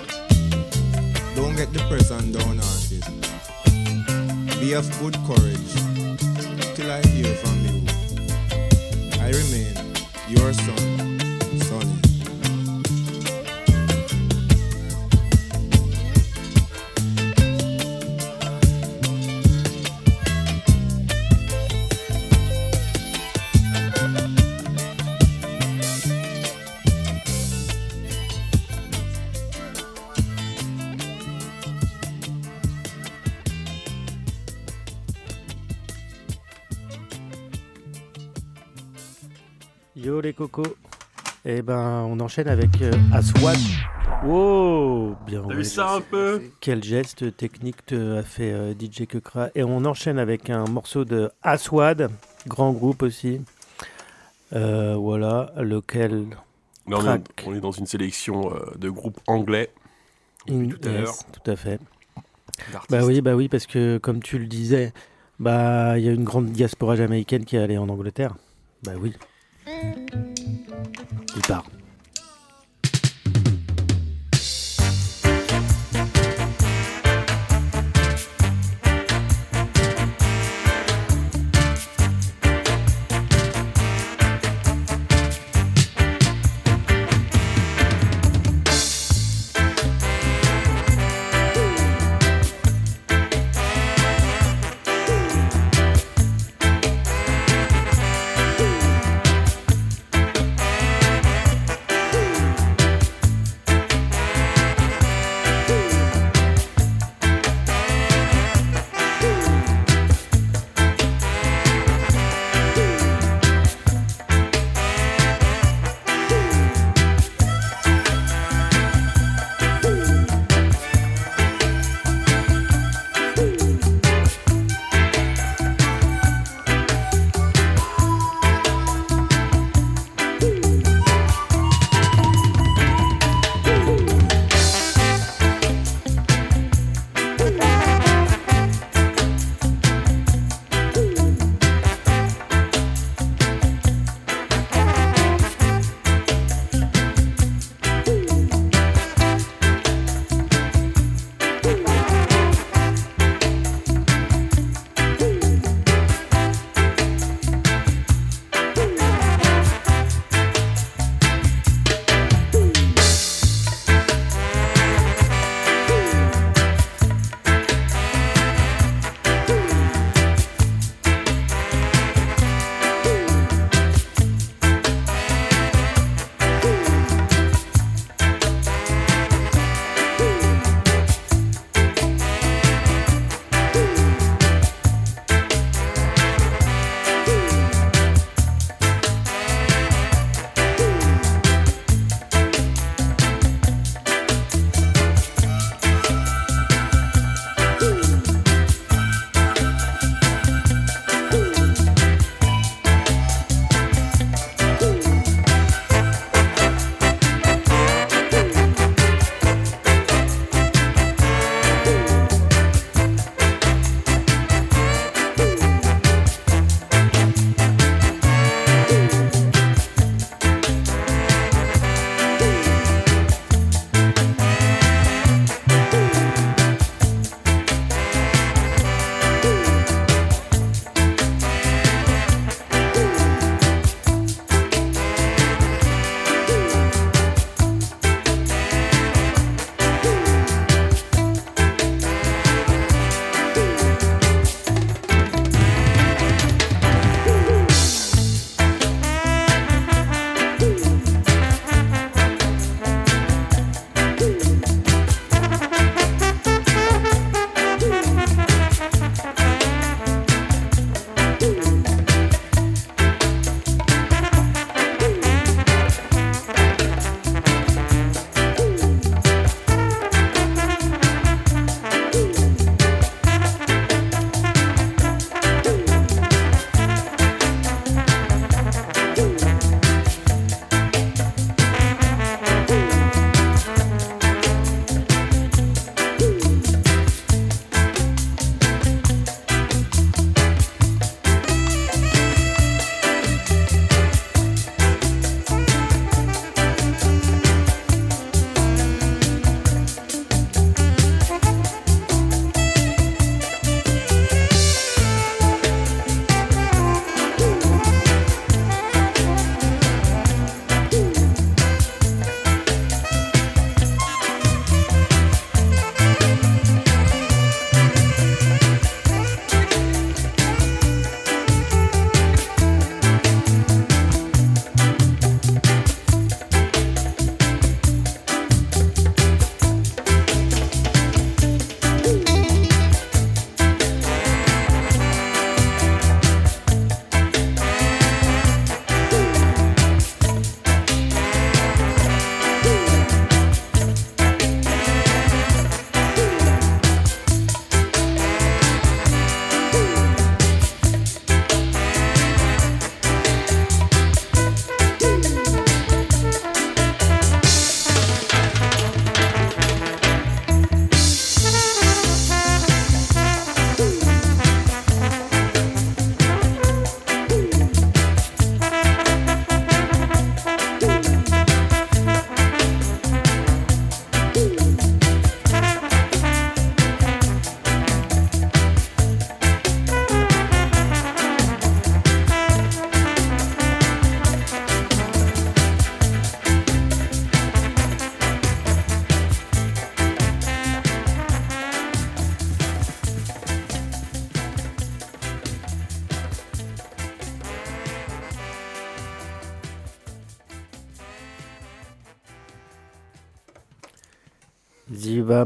Don't 1.34 1.56
get 1.56 1.72
depressed 1.72 2.10
and 2.10 2.34
downhearted. 2.34 3.02
Be 4.60 4.74
of 4.74 4.86
good 5.00 5.16
courage 5.26 5.72
till 6.76 6.90
I 6.90 7.00
hear 7.06 7.34
from 7.36 7.56
you. 7.64 7.86
I 9.22 9.30
remain 9.30 9.74
your 10.28 10.52
son, 10.52 11.18
Sonny. 11.62 12.07
Les 40.28 40.34
cocos. 40.34 40.76
Eh 41.46 41.62
ben, 41.62 42.04
on 42.06 42.20
enchaîne 42.20 42.48
avec 42.48 42.82
euh, 42.82 42.92
Aswad. 43.14 43.56
Wow, 44.24 45.16
bien. 45.26 45.42
T'as 45.48 45.54
vu 45.54 45.64
ça 45.64 45.94
un 45.94 46.00
peu 46.02 46.42
Quel 46.60 46.84
geste 46.84 47.34
technique 47.36 47.86
te 47.86 48.18
a 48.18 48.22
fait 48.22 48.52
euh, 48.52 48.74
DJ 48.74 49.06
Kekra. 49.06 49.48
Et 49.54 49.62
on 49.62 49.84
enchaîne 49.86 50.18
avec 50.18 50.50
un 50.50 50.64
morceau 50.66 51.06
de 51.06 51.30
Aswad, 51.42 52.10
grand 52.46 52.72
groupe 52.72 53.02
aussi. 53.02 53.40
Euh, 54.52 54.96
voilà, 54.96 55.52
lequel. 55.56 56.26
On, 56.86 56.92
est, 56.92 57.02
track 57.02 57.44
on 57.46 57.54
est 57.54 57.60
dans 57.60 57.72
une 57.72 57.86
sélection 57.86 58.54
euh, 58.54 58.74
de 58.76 58.90
groupes 58.90 59.20
anglais. 59.26 59.70
in- 60.50 60.68
tout 60.68 60.78
à 60.84 60.88
l'heure. 60.92 61.06
yes, 61.06 61.26
tout 61.32 61.50
à 61.50 61.56
fait. 61.56 61.80
Bah 62.90 63.00
oui, 63.04 63.22
bah 63.22 63.34
oui, 63.34 63.48
parce 63.48 63.66
que 63.66 63.96
comme 63.98 64.22
tu 64.22 64.38
le 64.38 64.46
disais, 64.46 64.92
bah 65.38 65.98
il 65.98 66.04
y 66.04 66.08
a 66.08 66.12
une 66.12 66.24
grande 66.24 66.50
diaspora 66.50 66.96
jamaïcaine 66.96 67.44
qui 67.46 67.56
est 67.56 67.60
allée 67.60 67.78
en 67.78 67.88
Angleterre. 67.88 68.34
Bah 68.84 68.92
oui. 69.00 69.14
Il 71.36 71.42
part. 71.42 71.64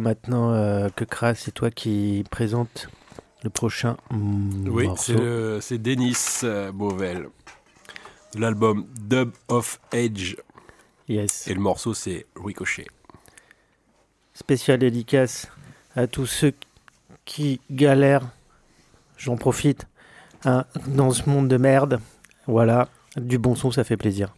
Maintenant 0.03 0.53
euh, 0.53 0.89
que 0.95 1.05
Kras, 1.05 1.35
c'est 1.37 1.53
toi 1.53 1.71
qui 1.71 2.25
présente 2.31 2.89
le 3.43 3.51
prochain 3.51 3.97
mm, 4.11 4.69
Oui, 4.69 4.87
morceau. 4.89 5.61
c'est 5.61 5.79
Denis 5.79 6.17
euh, 6.45 6.71
Beauvel. 6.73 7.29
de 8.35 8.41
L'album 8.41 8.87
Dub 9.01 9.31
of. 9.49 9.81
Yes. 11.09 11.47
Et 11.49 11.55
le 11.55 11.61
morceau, 11.61 11.95
c'est 11.95 12.27
Ricochet. 12.37 12.87
Spécial 14.35 14.79
dédicace 14.79 15.49
à 15.95 16.07
tous 16.07 16.27
ceux 16.27 16.53
qui 17.25 17.61
galèrent. 17.71 18.29
J'en 19.17 19.37
profite. 19.37 19.87
hein, 20.45 20.65
dans 20.89 21.11
ce 21.13 21.29
monde 21.29 21.49
de 21.49 21.57
merde. 21.57 22.01
Voilà. 22.47 22.89
Du 23.17 23.39
bon 23.39 23.55
son, 23.55 23.71
ça 23.71 23.85
fait 23.85 23.97
plaisir. 23.97 24.35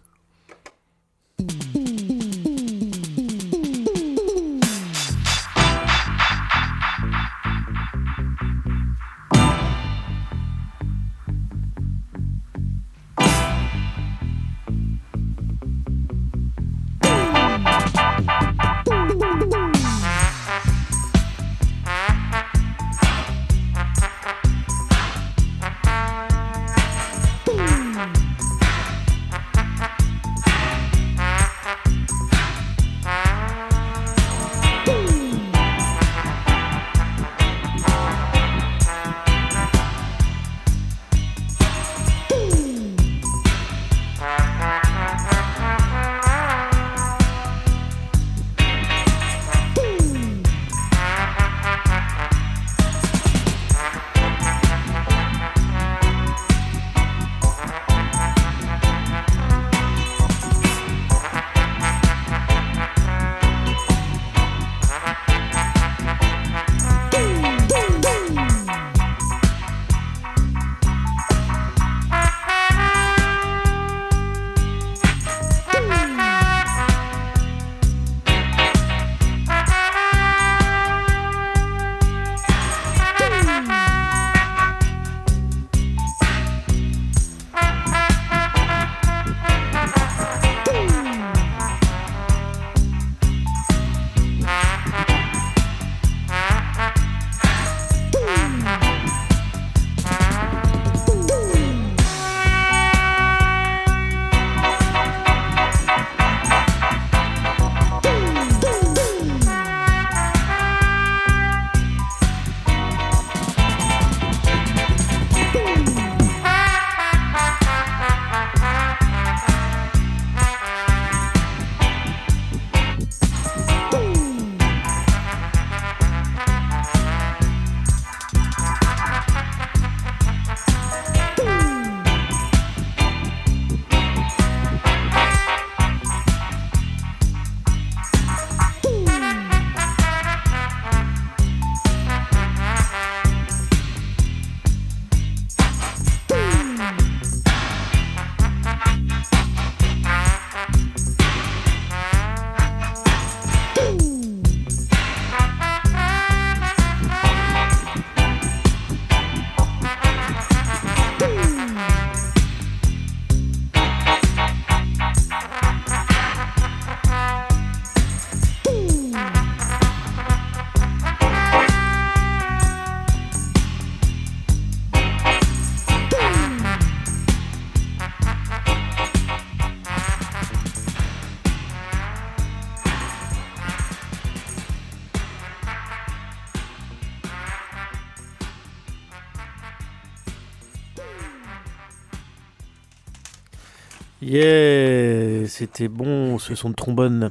C'était 195.64 195.88
bon 195.88 196.38
ce 196.38 196.54
son 196.54 196.70
de 196.70 196.74
trombone. 196.74 197.30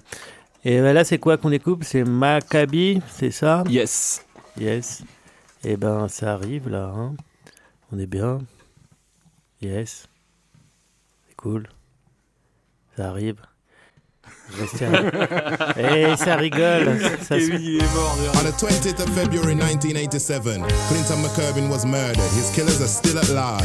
Et 0.66 0.80
ben 0.82 0.94
là, 0.94 1.04
c'est 1.04 1.18
quoi 1.18 1.38
qu'on 1.38 1.52
écoute 1.52 1.84
C'est 1.84 2.04
Maccabi, 2.04 3.02
c'est 3.10 3.32
ça? 3.32 3.64
Yes. 3.70 4.24
Yes. 4.60 5.04
Et 5.64 5.76
ben, 5.78 6.08
ça 6.08 6.34
arrive 6.34 6.70
là. 6.70 6.92
hein. 6.96 7.16
On 7.92 8.00
est 8.00 8.06
bien. 8.08 8.40
Yes. 9.62 10.08
C'est 11.28 11.36
cool. 11.36 11.68
Ça 12.98 13.10
arrive. 13.10 13.38
À- 14.82 15.74
Eh, 15.80 16.16
ça 16.18 16.36
rigole. 16.36 17.00
Ça 17.22 17.40
se- 17.40 17.52
On 18.38 18.44
the 18.44 18.56
20th 18.58 19.00
of 19.02 19.10
February 19.16 19.56
1987, 19.56 20.62
Clinton 20.90 21.18
McCurbin 21.24 21.70
was 21.70 21.86
murdered. 21.86 22.18
His 22.36 22.52
killers 22.54 22.82
are 22.82 22.88
still 22.88 23.18
at 23.18 23.30
large. 23.30 23.64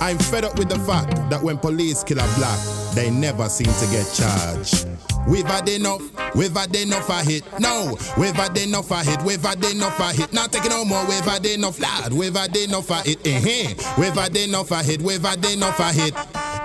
I'm 0.00 0.18
fed 0.18 0.44
up 0.44 0.58
with 0.58 0.68
the 0.68 0.78
fact 0.80 1.18
that 1.30 1.42
when 1.42 1.58
police 1.58 2.02
kill 2.04 2.18
a 2.20 2.26
black, 2.36 2.58
they 2.94 3.10
never 3.10 3.48
seem 3.48 3.66
to 3.66 3.86
get 3.90 4.06
charged. 4.14 4.86
We've 5.26 5.46
had 5.46 5.68
enough, 5.68 6.02
we've 6.34 6.54
had 6.54 6.74
enough 6.76 7.08
of 7.10 7.26
hit. 7.26 7.44
No, 7.58 7.96
we've 8.18 8.34
had 8.34 8.56
enough 8.58 8.90
of 8.92 9.06
hit, 9.06 9.22
we've 9.22 9.42
had 9.42 9.64
enough 9.64 9.98
of 10.00 10.12
hit. 10.12 10.32
Not 10.32 10.52
taking 10.52 10.70
no 10.70 10.84
more, 10.84 11.04
we've 11.06 11.24
had 11.24 11.44
enough, 11.46 11.80
lad. 11.80 12.12
We've 12.12 12.34
had 12.34 12.56
enough 12.56 12.90
of 12.90 13.06
it. 13.06 13.18
eh 13.26 13.74
We've 13.98 14.14
had 14.14 14.36
enough 14.36 14.70
of 14.70 14.84
hit, 14.84 15.00
we've 15.02 15.22
had 15.22 15.44
enough 15.44 15.80
of 15.80 15.94
hit. 15.94 16.14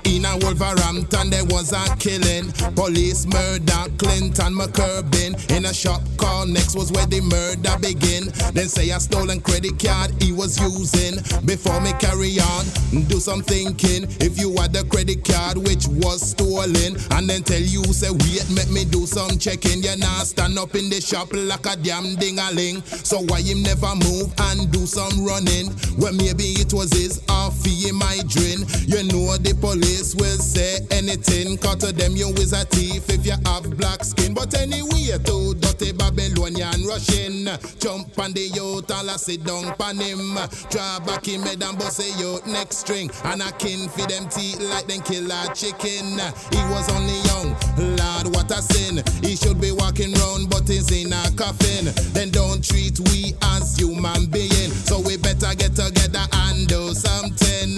In 0.09 0.25
a 0.25 0.35
Wolverhampton, 0.37 1.29
there 1.29 1.45
was 1.45 1.71
a 1.71 1.95
killing. 1.97 2.51
Police 2.73 3.27
murder 3.27 3.85
Clinton 3.97 4.55
McCurbin. 4.57 5.37
In 5.55 5.65
a 5.65 5.73
shop 5.73 6.01
called 6.17 6.49
Next 6.49 6.75
was 6.75 6.91
where 6.91 7.05
the 7.05 7.21
murder 7.21 7.77
begin. 7.79 8.25
Then 8.53 8.67
say 8.67 8.89
a 8.89 8.99
stolen 8.99 9.39
credit 9.39 9.77
card 9.77 10.11
he 10.21 10.31
was 10.31 10.59
using. 10.59 11.21
Before 11.45 11.79
me 11.81 11.93
carry 11.99 12.39
on, 12.39 12.65
do 13.05 13.19
some 13.19 13.43
thinking. 13.43 14.09
If 14.19 14.39
you 14.39 14.57
had 14.57 14.73
the 14.73 14.83
credit 14.85 15.23
card 15.23 15.57
which 15.57 15.87
was 15.87 16.31
stolen, 16.31 16.97
and 17.11 17.29
then 17.29 17.43
tell 17.43 17.61
you 17.61 17.83
say 17.93 18.09
wait, 18.09 18.49
make 18.49 18.71
me 18.71 18.85
do 18.85 19.05
some 19.05 19.37
checking. 19.37 19.83
You 19.83 19.95
not 19.97 20.25
stand 20.25 20.57
up 20.57 20.73
in 20.75 20.89
the 20.89 20.99
shop 20.99 21.29
like 21.33 21.67
a 21.67 21.77
damn 21.77 22.15
ding-a-ling. 22.15 22.81
So 23.05 23.21
why 23.29 23.41
him 23.41 23.61
never 23.61 23.93
move 23.95 24.33
and 24.49 24.71
do 24.71 24.87
some 24.87 25.23
running? 25.23 25.69
Well, 26.01 26.13
maybe 26.13 26.57
it 26.57 26.73
was 26.73 26.91
his 26.91 27.21
off 27.29 27.63
he 27.63 27.91
my 27.91 28.19
drain. 28.27 28.65
You 28.89 29.03
know 29.05 29.37
the 29.37 29.53
police 29.59 29.98
will 30.15 30.39
say 30.39 30.79
anything. 30.91 31.57
Cause 31.57 31.77
to 31.77 31.91
them 31.91 32.15
you 32.15 32.29
is 32.39 32.53
a 32.53 32.65
thief 32.65 33.09
if 33.09 33.25
you 33.25 33.37
have 33.45 33.77
black 33.77 34.03
skin. 34.03 34.33
But 34.33 34.53
anyway, 34.59 35.17
to 35.23 35.55
dirty 35.55 35.91
Babylon 35.93 36.49
union 36.49 36.87
rushing. 36.87 37.45
Jump 37.79 38.17
on 38.19 38.33
the 38.33 38.47
youth, 38.53 38.89
all 38.91 39.09
I 39.09 39.15
sit 39.17 39.43
down 39.43 39.75
pan 39.75 39.97
him. 39.97 40.37
Draw 40.69 40.99
back 41.05 41.25
him 41.25 41.43
head 41.43 41.63
and 41.63 41.77
bust 41.77 41.99
a 41.99 42.19
youth 42.19 42.45
next 42.47 42.77
string. 42.77 43.09
And 43.25 43.41
I 43.43 43.51
kin 43.51 43.89
feed 43.89 44.09
them 44.09 44.27
teeth 44.29 44.59
like 44.59 44.87
them 44.87 45.01
kill 45.01 45.29
a 45.31 45.53
chicken. 45.53 46.19
He 46.51 46.61
was 46.71 46.89
only 46.89 47.19
young, 47.29 47.55
Lord, 47.97 48.35
what 48.35 48.51
a 48.51 48.61
sin. 48.61 49.03
He 49.21 49.35
should 49.35 49.61
be 49.61 49.71
walking 49.71 50.13
round, 50.13 50.49
but 50.49 50.67
he's 50.67 50.91
in 50.91 51.13
a 51.13 51.23
coffin. 51.35 51.91
Then 52.13 52.29
don't 52.31 52.63
treat 52.63 52.99
we 53.11 53.33
as 53.55 53.77
human 53.77 54.25
being. 54.27 54.71
So 54.87 54.99
we 54.99 55.17
better 55.17 55.53
get 55.55 55.75
together 55.75 56.25
and 56.33 56.67
do 56.67 56.93
something 56.93 57.77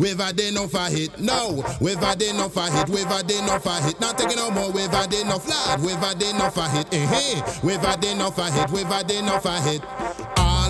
with 0.00 0.18
a 0.18 0.32
day 0.32 0.48
enough 0.48 0.74
I 0.74 0.90
hit, 0.90 1.20
no. 1.20 1.62
with 1.80 2.02
a 2.02 2.16
day 2.16 2.30
enough 2.30 2.56
I 2.56 2.70
hit, 2.70 2.88
with 2.88 3.10
a 3.10 3.22
day 3.22 3.38
enough 3.38 3.66
I 3.66 3.80
hit. 3.82 4.00
Not 4.00 4.16
taking 4.16 4.36
no 4.36 4.50
more, 4.50 4.72
whether 4.72 5.06
they 5.06 5.20
enough 5.20 5.46
lad, 5.46 5.82
whether 5.82 6.18
they 6.18 6.30
enough 6.30 6.56
I 6.56 6.68
hit. 6.68 6.92
Eh, 6.92 7.06
hey, 7.06 7.40
whether 7.60 7.96
they 8.00 8.12
enough 8.12 8.38
I 8.38 8.50
hit, 8.50 8.70
whether 8.70 9.06
they 9.06 9.18
enough 9.18 9.44
I 9.46 9.60
hit. 9.60 9.82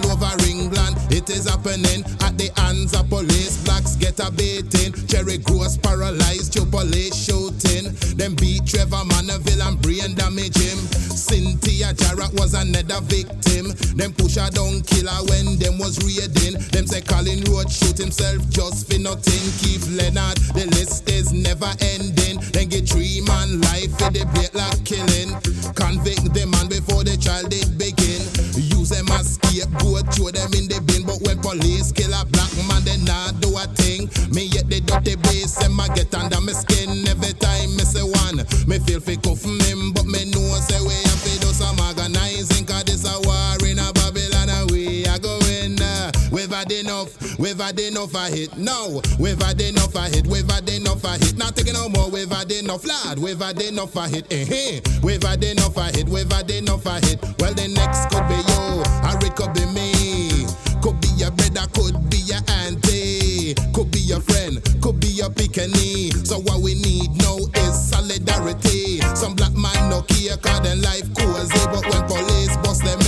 All 0.04 0.12
over 0.12 0.32
England, 0.48 0.96
it 1.10 1.28
is 1.30 1.48
happening 1.48 2.04
at 2.22 2.38
the 2.38 2.50
hands 2.56 2.94
of 2.94 3.08
police. 3.08 3.62
Blacks 3.64 3.96
get 3.96 4.18
a 4.20 4.30
beating. 4.30 4.92
Cherry 5.06 5.38
Gross 5.38 5.76
paralyzed, 5.76 6.56
police 6.70 7.16
shooting. 7.16 7.92
Them 8.16 8.34
beat 8.36 8.66
Trevor 8.66 9.04
Manaville 9.10 9.66
and 9.66 9.80
brain 9.82 10.14
damage 10.14 10.56
him. 10.56 10.78
Cynthia 11.10 11.92
Jarrett 11.94 12.32
was 12.34 12.54
another 12.54 13.00
victim. 13.02 13.72
Them 13.96 14.12
push 14.12 14.36
her 14.36 14.48
down 14.50 14.80
killer 14.82 15.20
when 15.28 15.58
them 15.58 15.78
was 15.78 15.98
raiding. 16.00 16.56
Them 16.70 16.86
say 16.86 17.02
Colin 17.02 17.44
Road 17.50 17.70
shoot 17.70 17.98
himself 17.98 18.48
just 18.48 18.90
for 18.90 18.98
nothing. 18.98 19.44
Keith 19.60 19.88
Leonard, 19.90 20.38
the 20.56 20.66
list 20.76 21.10
is 21.10 21.32
never 21.32 21.70
ending. 21.80 22.40
Then 22.52 22.68
get 22.68 22.88
three 22.88 23.20
man 23.26 23.60
life 23.60 23.92
for 23.98 24.08
the 24.10 24.24
break 24.32 24.54
like 24.54 24.80
killing. 24.84 25.36
Convict 25.74 26.32
the 26.32 26.46
man 26.46 26.68
before 26.68 27.04
the 27.04 27.16
child 27.16 27.50
did 27.50 27.76
begin. 27.76 28.22
Use 28.90 28.98
them 28.98 29.08
as 29.16 29.34
scapegoat, 29.34 30.14
throw 30.14 30.30
them 30.30 30.50
in 30.54 30.66
the 30.66 30.82
bin. 30.82 31.06
But 31.06 31.22
when 31.22 31.38
police 31.38 31.92
kill 31.92 32.10
a 32.10 32.24
black 32.26 32.50
man, 32.66 32.82
they 32.82 32.98
not 33.06 33.38
do 33.40 33.54
a 33.54 33.66
thing. 33.78 34.10
Me 34.34 34.50
yet 34.50 34.68
the 34.68 34.80
dirty 34.80 35.14
bass 35.16 35.62
and 35.62 35.74
my 35.74 35.86
get 35.94 36.12
under 36.14 36.40
my 36.40 36.52
skin. 36.52 37.06
Every 37.06 37.32
time 37.38 37.70
me 37.76 37.84
say 37.86 38.02
one, 38.02 38.42
me 38.66 38.78
feel 38.82 38.98
fi 38.98 39.14
cuff 39.16 39.44
him, 39.46 39.92
but 39.92 40.06
me 40.06 40.26
know 40.34 40.42
say 40.66 40.80
we 40.82 40.94
have 41.06 41.22
to 41.22 41.32
do 41.38 41.50
some 41.54 41.78
organizing. 41.78 42.66
Cause 42.66 42.84
this 42.84 43.06
a 43.06 43.14
war 43.22 43.54
had 46.60 46.72
enough, 46.72 47.38
we've 47.38 47.58
had 47.58 47.80
enough 47.80 48.14
of 48.14 48.34
it. 48.34 48.54
No, 48.58 49.00
we've 49.18 49.40
had 49.40 49.60
enough 49.62 49.96
of 49.96 50.14
it, 50.14 50.26
we've 50.26 50.50
had 50.50 50.68
enough 50.68 51.02
of 51.04 51.22
it. 51.22 51.36
Not 51.38 51.56
taking 51.56 51.72
no 51.72 51.88
more, 51.88 52.10
we've 52.10 52.30
had 52.30 52.52
enough, 52.52 52.84
lad. 52.84 53.18
We've 53.18 53.40
had 53.40 53.62
enough 53.62 53.96
of 53.96 54.14
it. 54.14 54.26
Eh, 54.30 54.44
eh. 54.50 54.80
We've 55.02 55.22
had 55.22 55.42
enough 55.42 55.78
of 55.78 55.96
it, 55.96 56.06
we've 56.06 56.30
had 56.30 56.50
enough 56.50 56.86
of 56.86 57.02
it. 57.04 57.18
Well, 57.38 57.54
the 57.54 57.68
next 57.68 58.10
could 58.12 58.28
be 58.28 58.36
you, 58.36 58.84
or 58.84 59.16
it 59.24 59.34
could 59.36 59.54
be 59.54 59.64
me. 59.72 60.44
Could 60.82 61.00
be 61.00 61.08
your 61.16 61.30
brother, 61.30 61.66
could 61.72 61.96
be 62.10 62.18
your 62.28 62.40
auntie, 62.60 63.54
could 63.72 63.90
be 63.90 64.00
your 64.00 64.20
friend, 64.20 64.60
could 64.82 65.00
be 65.00 65.08
your 65.08 65.30
pickaninny. 65.30 66.12
So 66.26 66.40
what 66.40 66.60
we 66.60 66.74
need 66.74 67.08
now 67.24 67.38
is 67.56 67.88
solidarity. 67.88 69.00
Some 69.16 69.34
black 69.34 69.54
man 69.54 69.88
no 69.88 70.02
care, 70.02 70.36
cause 70.36 70.60
them 70.60 70.82
life 70.82 71.08
cozy. 71.16 71.56
But 71.72 71.88
when 71.88 72.04
police 72.04 72.56
bust 72.58 72.84
them 72.84 73.00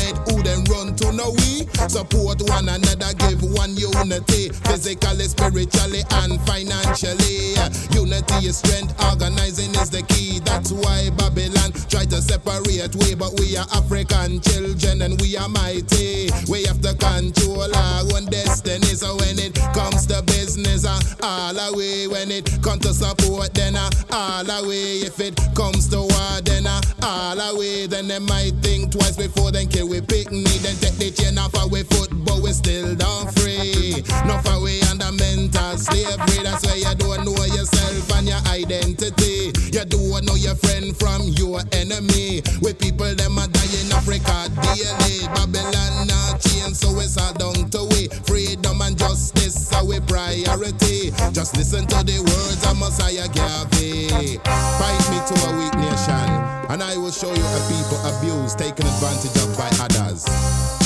Support 1.89 2.43
one 2.49 2.69
another, 2.69 3.13
give 3.19 3.43
one 3.43 3.77
unity. 3.77 4.49
Physically, 4.69 5.25
spiritually, 5.25 6.03
and 6.23 6.41
financially. 6.43 7.55
Unity 7.93 8.47
is 8.47 8.59
strength, 8.59 8.95
organizing 9.05 9.71
is 9.77 9.91
the 9.91 10.03
key. 10.03 10.41
That's 10.41 10.73
why 10.73 11.11
Babylon 11.43 11.73
try 11.89 12.05
to 12.05 12.23
separate 12.23 12.95
we, 12.97 13.15
but 13.15 13.39
we 13.41 13.57
are 13.57 13.67
African 13.75 14.41
children 14.41 15.03
and 15.03 15.21
we 15.21 15.37
are 15.37 15.49
mighty. 15.49 16.31
We 16.49 16.65
have 16.65 16.81
to 16.83 16.95
control 16.95 17.75
our 17.75 18.03
own 18.15 18.27
destiny. 18.27 18.95
So 18.95 19.17
when 19.17 19.39
it 19.39 19.55
comes 19.75 20.07
to 20.07 20.23
business, 20.23 20.85
uh, 20.85 21.01
all 21.23 21.59
away. 21.59 22.07
When 22.07 22.31
it 22.31 22.47
comes 22.63 22.83
to 22.83 22.95
support, 22.95 23.55
then 23.55 23.77
uh, 23.77 23.91
all 24.11 24.49
away. 24.51 25.03
If 25.03 25.21
it 25.21 25.39
comes 25.55 25.89
to 25.89 25.99
war, 26.01 26.41
then 26.45 26.67
uh, 26.67 26.81
all 27.03 27.41
away. 27.41 27.87
Then 27.87 28.09
they 28.09 28.19
might 28.19 28.55
think 28.63 28.93
twice 28.93 29.17
before 29.17 29.51
then 29.51 29.69
kill 29.69 29.89
we 29.89 30.01
picnic. 30.01 30.63
Then 30.63 30.77
take 30.77 30.95
the 30.99 31.11
chain 31.11 31.39
off 31.39 31.55
our 31.55 31.69
foot, 31.85 32.11
but 32.25 32.41
we 32.43 32.53
still 32.53 32.95
don't 32.95 33.33
free. 33.39 34.03
No 34.27 34.37
Not 34.37 34.49
away 34.49 34.81
under 34.91 35.11
mental 35.13 35.77
slavery. 35.79 36.43
That's 36.43 36.65
why 36.67 36.77
you 36.77 36.95
don't 36.97 37.25
know 37.25 37.45
yourself 37.45 38.13
and 38.19 38.29
your 38.29 38.43
identity. 38.47 39.53
You 39.73 39.85
don't 39.85 40.25
know 40.25 40.35
your 40.35 40.55
friend 40.57 40.97
from 40.97 41.32
your 41.37 41.61
enemy. 41.73 42.43
We 42.61 42.73
people 42.75 43.15
them 43.15 43.39
are 43.39 43.49
dying 43.49 43.87
in 43.87 43.93
Africa 43.93 44.49
daily. 44.63 45.27
Babylon 45.35 46.07
not 46.07 46.41
change, 46.41 46.77
so 46.77 46.91
it's 47.01 47.19
all 47.19 47.33
down 47.35 47.71
to 47.71 47.85
we. 47.91 48.09
Freedom 48.25 48.81
and 48.83 48.97
justice 48.99 49.73
are 49.73 49.85
we 49.85 50.01
priority. 50.01 51.11
Just 51.33 51.57
listen 51.57 51.87
to 51.87 52.05
the 52.05 52.19
words 52.21 52.65
of 52.67 52.79
Messiah 52.79 53.29
Garvey. 53.29 54.39
Fight 54.45 55.03
me 55.11 55.19
to 55.29 55.35
a 55.47 55.51
weak 55.59 55.75
nation, 55.75 56.62
and 56.73 56.83
I 56.83 56.97
will 56.97 57.11
show 57.11 57.29
you 57.29 57.45
a 57.45 57.61
people 57.69 58.01
abused, 58.09 58.59
taken 58.59 58.87
advantage 58.87 59.37
of 59.45 59.53
by 59.59 59.69
others. 59.85 60.25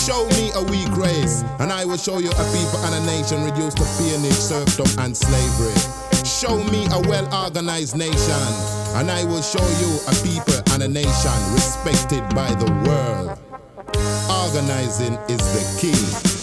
Show 0.04 0.26
me 0.34 0.50
a 0.54 0.62
weak 0.64 0.90
race, 0.96 1.44
and 1.60 1.72
I 1.72 1.84
will 1.84 1.96
show 1.96 2.18
you 2.18 2.28
a 2.28 2.44
people 2.50 2.78
and 2.82 2.94
a 2.94 3.06
nation 3.06 3.44
reduced 3.44 3.76
to 3.76 3.84
peonage, 3.96 4.32
serfdom, 4.32 4.86
and 4.98 5.16
slavery. 5.16 5.78
Show 6.26 6.58
me 6.72 6.86
a 6.90 7.00
well 7.08 7.32
organized 7.32 7.96
nation, 7.96 8.42
and 8.98 9.10
I 9.12 9.22
will 9.24 9.42
show 9.42 9.62
you 9.78 9.98
a 10.10 10.14
people 10.26 10.60
and 10.74 10.82
a 10.82 10.88
nation 10.88 11.38
respected 11.54 12.22
by 12.34 12.52
the 12.54 12.70
world. 12.84 13.38
Organizing 14.28 15.14
is 15.30 15.38
the 15.54 15.62
key. 15.80 16.35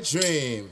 A 0.00 0.20
dream. 0.20 0.66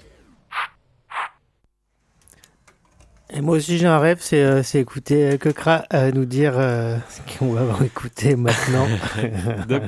Et 3.30 3.40
moi 3.42 3.56
aussi 3.56 3.76
j'ai 3.76 3.86
un 3.86 3.98
rêve, 3.98 4.18
c'est 4.20 4.42
euh, 4.42 4.62
écouter 4.74 5.32
euh, 5.32 5.36
Kokra 5.36 5.84
euh, 5.92 6.10
nous 6.12 6.24
dire 6.24 6.54
euh, 6.56 6.96
ce 7.10 7.38
qu'on 7.38 7.52
va 7.52 7.84
écouter 7.84 8.36
maintenant. 8.36 8.86
Dub. 9.68 9.84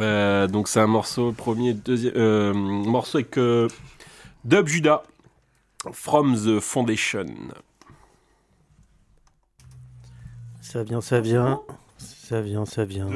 Euh, 0.00 0.46
donc 0.48 0.68
c'est 0.68 0.80
un 0.80 0.88
morceau 0.88 1.32
premier, 1.32 1.74
deuxième 1.74 2.14
euh, 2.16 2.52
morceau 2.54 3.18
avec 3.18 3.38
euh, 3.38 3.68
Dub 4.44 4.66
Judah 4.66 5.04
from 5.92 6.34
the 6.34 6.58
Foundation. 6.60 7.26
ça 10.60 10.82
vient, 10.82 11.00
ça 11.00 11.20
vient, 11.20 11.60
ça 11.98 12.40
vient, 12.40 12.64
ça 12.64 12.84
vient. 12.84 13.08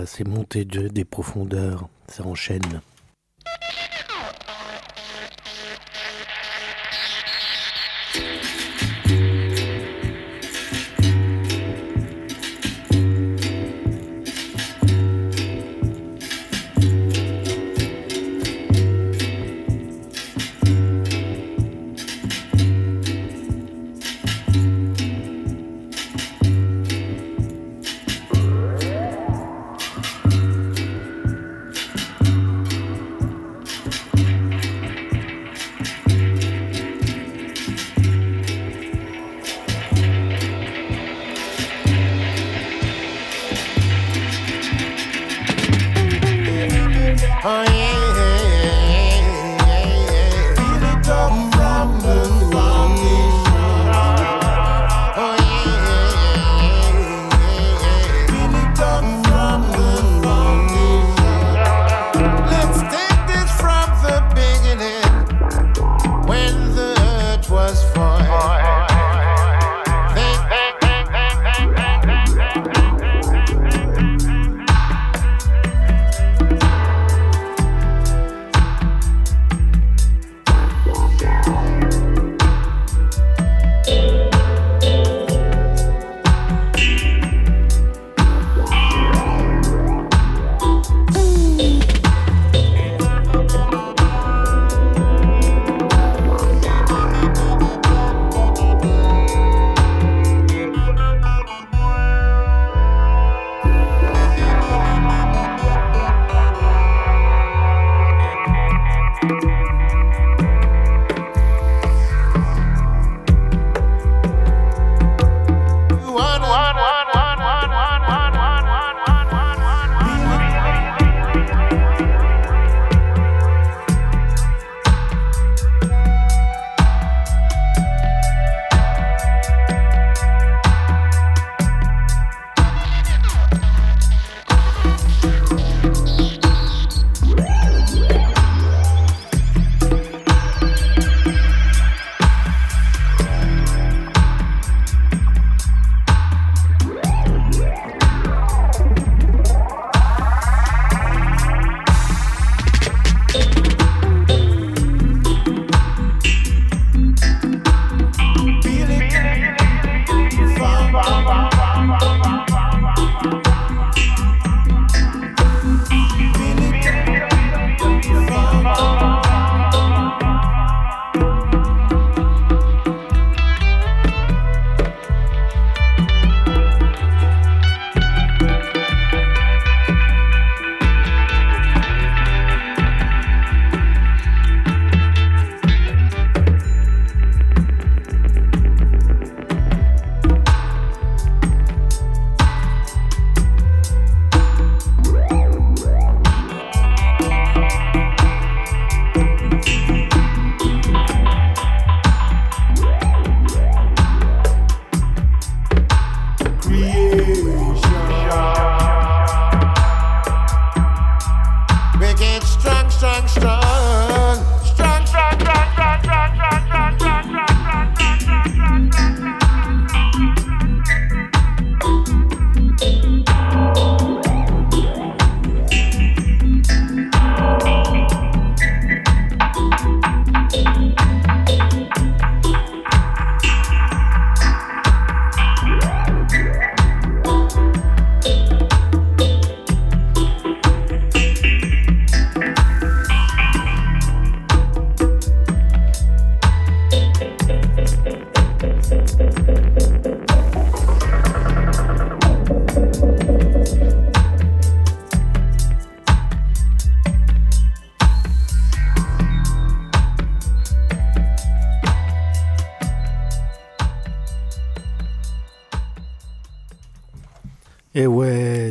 Là, 0.00 0.06
c'est 0.06 0.26
monté 0.26 0.64
de- 0.64 0.88
des 0.88 1.04
profondeurs, 1.04 1.86
ça 2.08 2.24
enchaîne. 2.24 2.80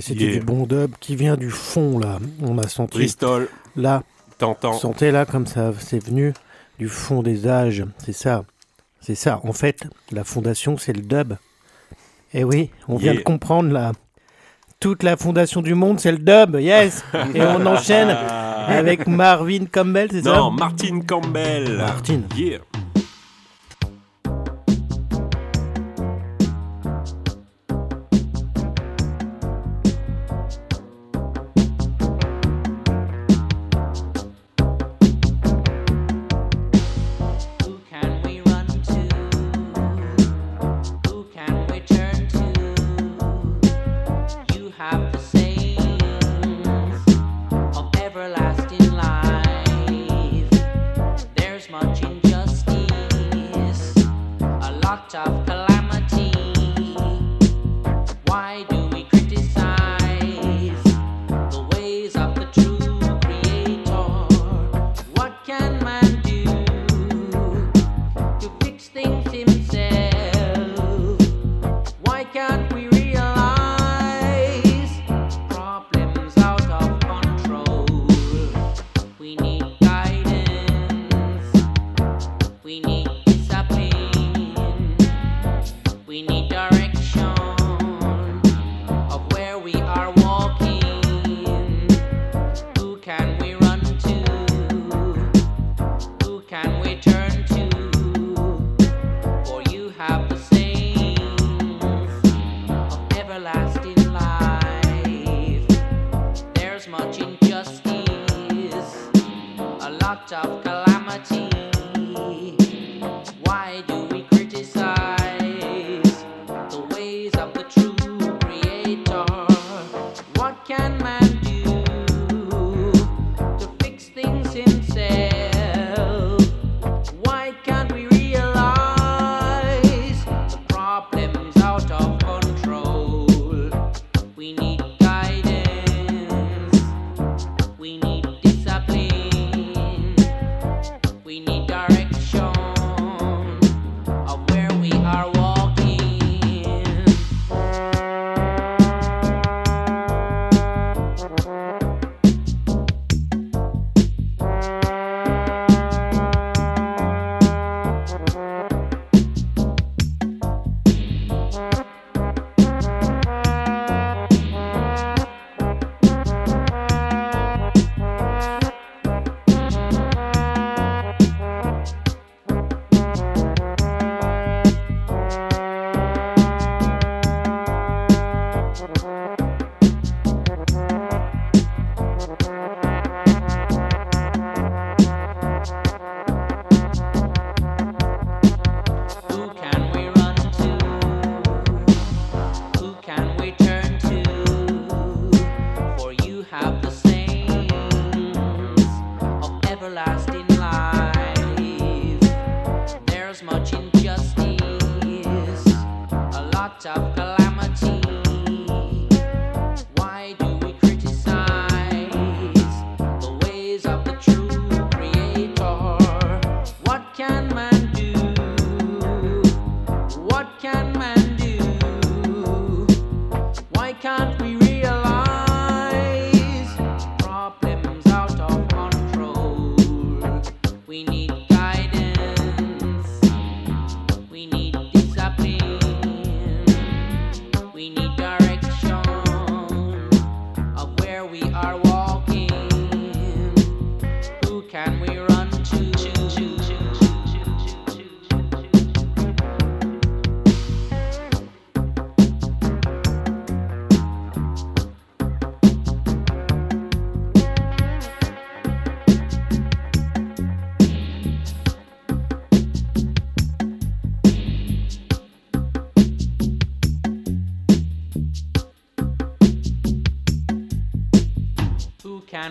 C'était 0.10 0.26
Yeah. 0.26 0.40
du 0.40 0.45
bon 0.45 0.65
dub 0.65 0.91
qui 0.99 1.15
vient 1.15 1.38
du 1.38 1.49
fond 1.49 1.98
là. 1.99 2.19
On 2.44 2.57
a 2.57 2.68
senti. 2.68 2.98
Bristol. 2.98 3.48
Là. 3.76 4.03
T'entends. 4.38 4.73
Sentez 4.73 5.11
là 5.11 5.26
comme 5.26 5.48
ça, 5.48 5.72
c'est 5.80 6.03
venu 6.03 6.34
du 6.77 6.88
fond 6.88 7.22
des 7.23 7.48
âges. 7.48 7.84
C'est 7.98 8.14
ça. 8.14 8.44
C'est 9.02 9.15
ça. 9.15 9.40
En 9.44 9.53
fait, 9.53 9.84
la 10.11 10.23
fondation, 10.23 10.77
c'est 10.77 10.94
le 10.94 11.02
dub. 11.02 11.34
Et 12.34 12.44
oui, 12.44 12.69
on 12.88 12.98
vient 12.98 13.14
Yeah. 13.14 13.22
de 13.22 13.23
comprendre 13.26 13.72
là. 13.72 13.91
Toute 14.80 15.03
la 15.03 15.18
fondation 15.18 15.61
du 15.61 15.73
monde, 15.73 15.99
c'est 15.99 16.11
le 16.11 16.19
dub. 16.19 16.56
Yes. 16.60 17.03
Et 17.36 17.41
on 17.41 17.65
enchaîne 17.65 18.10
avec 18.10 19.07
Marvin 19.07 19.65
Campbell, 19.72 20.07
c'est 20.11 20.22
ça? 20.23 20.36
Non, 20.38 20.52
Martin 20.52 21.02
Campbell. 21.02 21.76
Martin. 21.77 22.22
Yeah. 22.38 22.60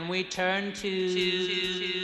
We 0.08 0.24
turn 0.24 0.72
to? 0.72 1.97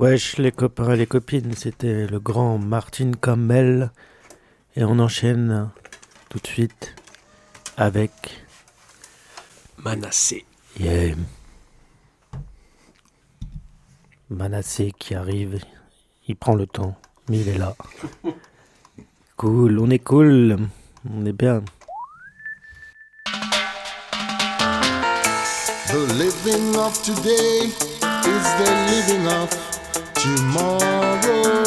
Wesh 0.00 0.38
les 0.38 0.50
copains 0.50 0.94
et 0.94 0.96
les 0.96 1.06
copines, 1.06 1.52
c'était 1.54 2.06
le 2.06 2.18
grand 2.20 2.56
Martin 2.56 3.12
Campbell. 3.20 3.90
Et 4.74 4.82
on 4.82 4.98
enchaîne 4.98 5.68
tout 6.30 6.38
de 6.38 6.46
suite 6.46 6.94
avec 7.76 8.10
Manassé. 9.76 10.46
Yeah. 10.78 11.16
Manassé 14.30 14.94
qui 14.98 15.14
arrive, 15.14 15.58
il 16.26 16.36
prend 16.36 16.54
le 16.54 16.66
temps, 16.66 16.96
mais 17.28 17.40
il 17.40 17.48
est 17.50 17.58
là. 17.58 17.76
Cool, 19.36 19.78
on 19.80 19.90
est 19.90 19.98
cool, 19.98 20.56
on 21.10 21.26
est 21.26 21.34
bien. 21.34 21.62
The 25.88 26.06
living 26.16 26.76
of 26.76 27.02
today 27.02 27.66
is 27.66 28.46
the 28.58 28.70
living 28.88 29.26
of 29.26 29.69
tomorrow. 30.20 31.64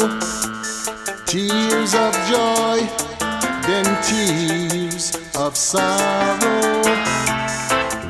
Tears 1.26 1.94
of 1.94 2.14
joy, 2.30 2.86
then 3.66 3.86
tears 4.04 5.16
of 5.36 5.56
sorrow. 5.56 6.82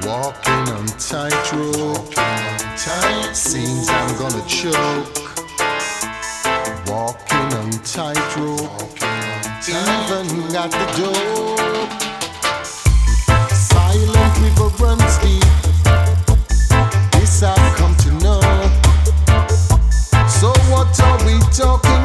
Walking 0.05 0.65
on 0.77 0.87
tightrope, 0.99 2.13
seems 3.35 3.89
I'm 3.89 4.19
gonna 4.19 4.45
choke. 4.47 5.17
Walking 6.87 7.49
on 7.61 7.71
tightrope, 7.83 9.01
even 9.67 10.55
at 10.55 10.71
the 10.71 10.87
door. 10.99 11.57
Silent 13.49 14.39
river 14.43 14.69
runs 14.85 15.19
deep. 15.19 15.64
are 21.05 21.25
we 21.27 21.39
talking 21.53 22.04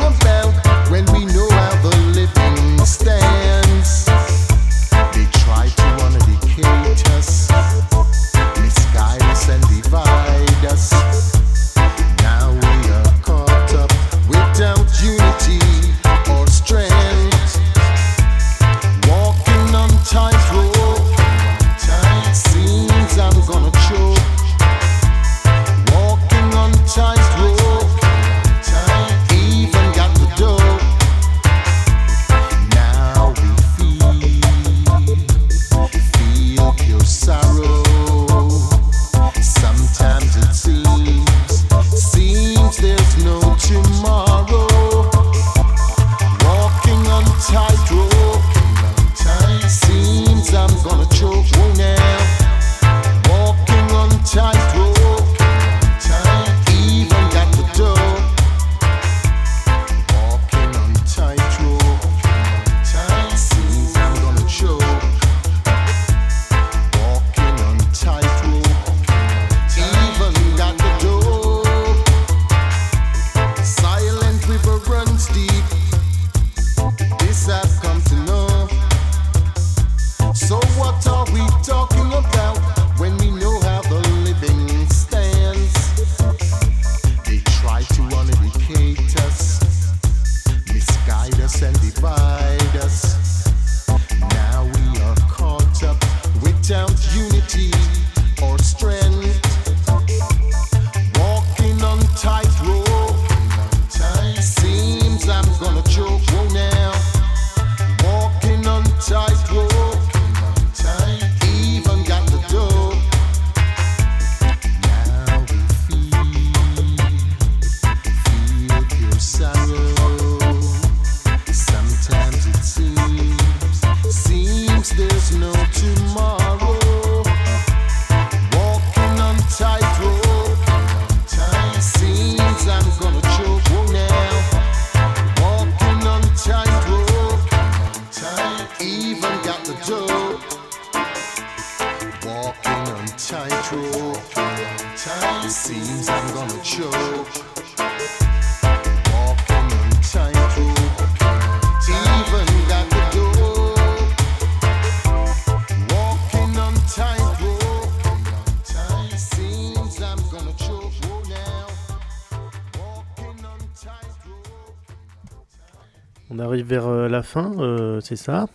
la 167.19 167.23
fin, 167.23 167.51
euh, 167.59 167.99
c'est 167.99 168.15
ça. 168.15 168.47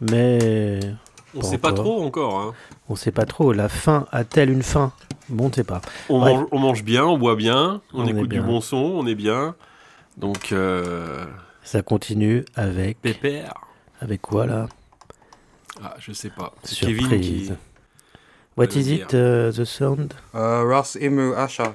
Mais. 0.00 0.80
On 1.36 1.38
ne 1.38 1.44
sait 1.44 1.58
pas 1.58 1.72
trop 1.72 2.02
encore. 2.02 2.40
Hein. 2.40 2.54
On 2.88 2.94
ne 2.94 2.98
sait 2.98 3.12
pas 3.12 3.26
trop. 3.26 3.52
La 3.52 3.68
fin 3.68 4.06
a-t-elle 4.10 4.50
une 4.50 4.64
fin? 4.64 4.92
Bon, 5.28 5.44
on 5.44 5.48
ne 5.50 5.54
sait 5.54 5.62
pas. 5.62 5.80
On 6.08 6.18
mange, 6.18 6.46
on 6.50 6.58
mange, 6.58 6.82
bien, 6.82 7.04
on 7.04 7.16
boit 7.16 7.36
bien, 7.36 7.80
on, 7.94 8.04
écoute 8.06 8.28
du 8.28 8.40
bon 8.40 8.60
son, 8.60 8.76
on 8.76 9.06
est 9.06 9.14
bien. 9.14 9.54
Donc. 10.16 10.50
Euh, 10.50 11.24
ça 11.62 11.82
continue 11.82 12.44
avec. 12.56 13.00
Pépère. 13.00 13.54
Avec 14.00 14.20
quoi 14.20 14.46
là? 14.46 14.66
Ah, 15.80 15.94
je 16.00 16.12
sais 16.12 16.30
pas. 16.30 16.52
Surprise. 16.64 17.08
Kevin 17.08 17.20
qui... 17.20 17.52
What 18.56 18.74
is 18.74 18.92
it, 18.92 19.14
euh, 19.14 19.52
the 19.52 19.64
sound? 19.64 20.12
Uh, 20.34 20.64
Emu 21.00 21.34
Asha. 21.34 21.74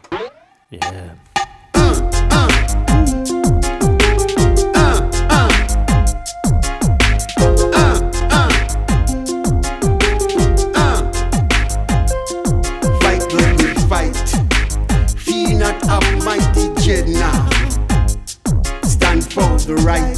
the 19.67 19.75
right, 19.83 20.15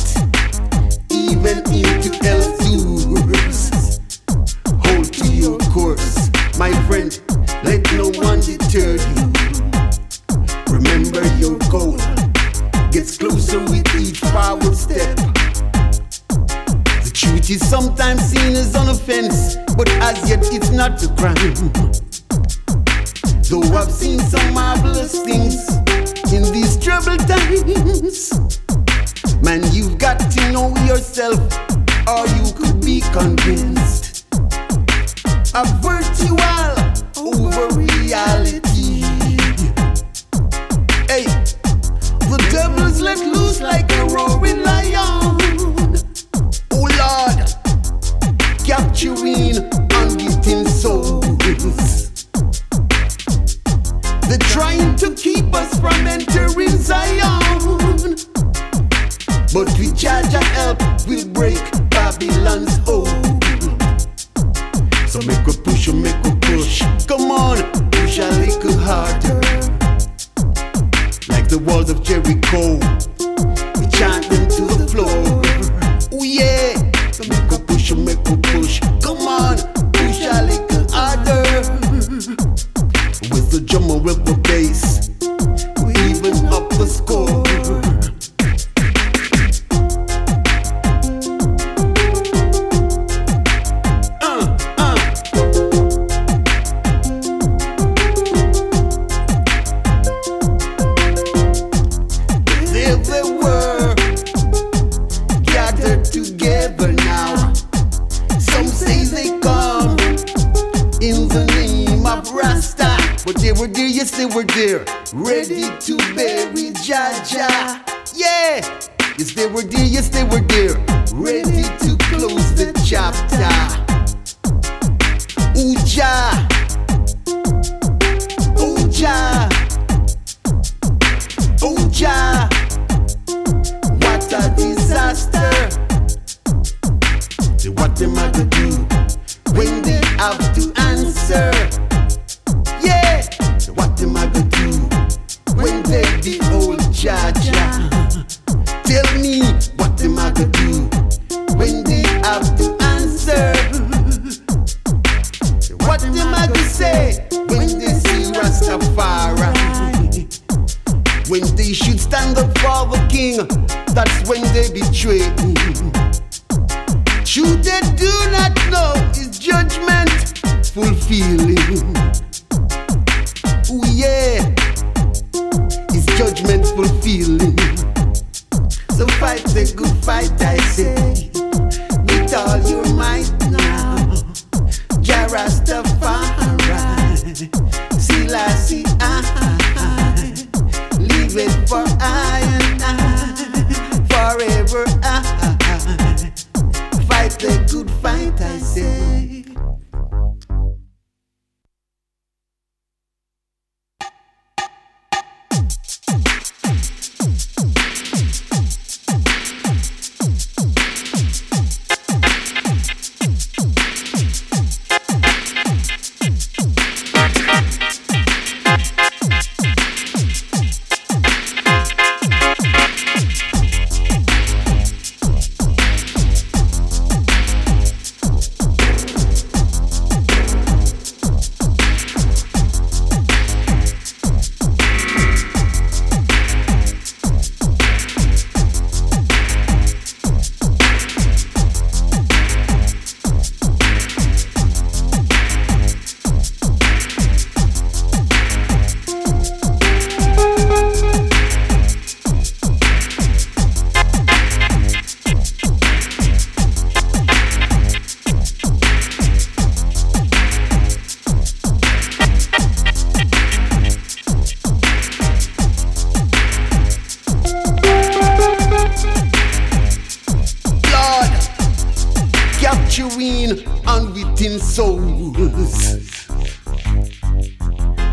even 1.10 1.58
into 1.74 2.14
elders. 2.24 3.72
Hold 4.86 5.12
to 5.12 5.28
your 5.28 5.58
course, 5.74 6.30
my 6.60 6.72
friend, 6.86 7.20
let 7.64 7.82
no 7.94 8.12
one 8.22 8.42
deter 8.42 8.94
you. 8.94 9.34
Remember 10.70 11.26
your 11.38 11.58
goal 11.72 11.98
gets 12.92 13.18
closer 13.18 13.60
with 13.62 13.90
each 13.96 14.20
forward 14.20 14.76
step. 14.76 15.16
The 17.02 17.12
truth 17.12 17.50
is 17.50 17.68
sometimes 17.68 18.22
seen 18.22 18.56
as 18.56 18.76
an 18.76 18.88
offense, 18.88 19.56
but 19.76 19.90
as 19.94 20.30
yet 20.30 20.46
it's 20.54 20.70
not 20.70 21.02
a 21.02 21.08
crime. 21.16 21.89
country 33.20 33.69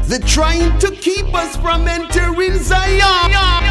They're 0.06 0.20
trying 0.20 0.78
to 0.78 0.92
keep 0.92 1.34
us 1.34 1.56
from 1.56 1.88
entering 1.88 2.58
Zion. 2.58 3.65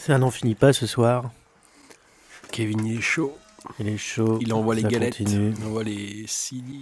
Ça 0.00 0.16
n'en 0.16 0.30
finit 0.30 0.54
pas 0.54 0.72
ce 0.72 0.86
soir. 0.86 1.30
Kevin, 2.52 2.86
il 2.86 2.98
est 2.98 3.02
chaud. 3.02 3.36
Il 3.78 3.86
est 3.86 3.98
chaud. 3.98 4.38
Il 4.40 4.54
envoie 4.54 4.74
les 4.74 4.82
galettes, 4.82 5.18
continue. 5.18 5.52
il 5.58 5.64
envoie 5.66 5.84
les 5.84 6.24
CD. 6.26 6.78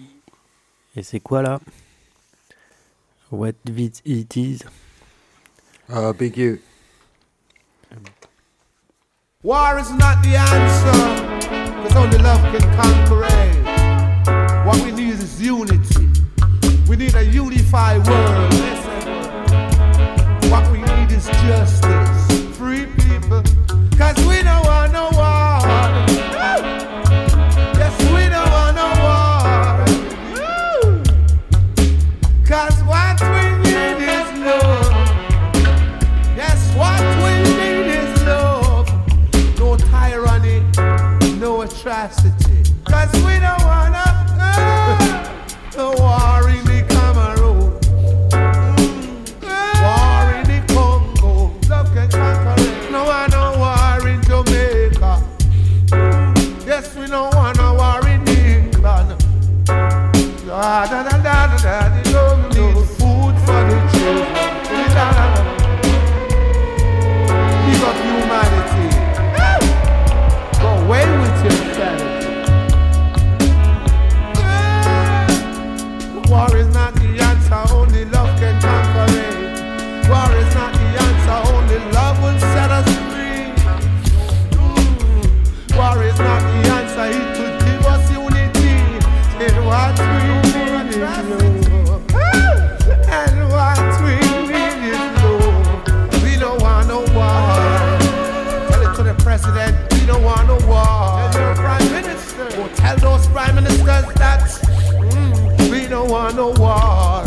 Et 0.94 1.02
c'est 1.02 1.18
quoi 1.18 1.42
là? 1.42 1.58
What 3.32 3.54
it 3.66 4.00
it 4.04 4.36
is 4.36 4.60
big 6.16 6.36
you. 6.36 6.58
War 9.42 9.80
is 9.80 9.90
not 9.90 10.22
the 10.22 10.36
answer, 10.36 10.92
because 11.82 11.96
only 11.96 12.18
love 12.18 12.40
can 12.52 12.62
conquer 12.76 13.24
it. 13.26 14.64
What 14.64 14.76
we 14.84 14.92
need 14.92 15.14
is 15.14 15.40
unity. 15.40 16.08
We 16.88 16.96
need 16.96 17.16
a 17.16 17.24
unified 17.24 18.06
world. 18.06 18.52
Listen. 18.54 20.50
What 20.50 20.70
we 20.70 20.78
need 20.82 21.10
is 21.10 21.26
justice. 21.42 22.17
Free 22.68 22.84
people, 22.84 23.40
because 23.88 24.18
we 24.26 24.42
don't 24.42 24.62
want 24.66 24.92
no 24.92 25.08
war. 25.14 25.47
No 106.54 106.60
war. 106.60 107.24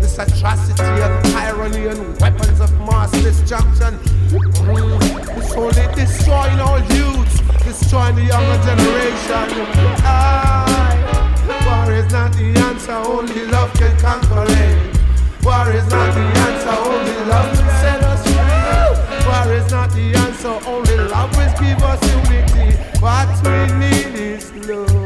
This 0.00 0.18
atrocity 0.18 0.82
and 0.82 1.24
tyranny 1.26 1.86
and 1.86 2.20
weapons 2.20 2.60
of 2.60 2.70
mass 2.80 3.10
destruction. 3.12 3.98
Mm, 4.28 5.36
it's 5.36 5.52
only 5.54 5.86
destroying 5.94 6.58
our 6.60 6.80
youth, 6.94 7.64
destroying 7.64 8.16
the 8.16 8.24
younger 8.24 8.58
generation. 8.64 9.66
Aye. 10.04 10.98
War 11.66 11.92
is 11.92 12.10
not 12.12 12.32
the 12.32 12.58
answer, 12.68 12.92
only 12.92 13.46
love 13.46 13.72
can 13.74 13.96
conquer 13.98 14.44
it. 14.48 14.96
War 15.44 15.70
is 15.72 15.86
not 15.90 16.14
the 16.14 16.26
answer, 16.46 16.76
only 16.88 17.16
love 17.26 17.56
can 17.56 17.68
set 17.80 18.02
us 18.02 18.22
free. 18.24 19.26
War 19.28 19.52
is 19.52 19.70
not 19.70 19.90
the 19.90 20.14
answer, 20.14 20.54
only 20.68 20.96
love 20.96 21.36
will 21.36 21.52
give 21.60 21.82
us 21.82 22.00
unity. 22.14 22.76
What 23.00 23.28
we 23.44 23.78
need 23.78 24.14
is 24.14 24.52
love. 24.66 25.02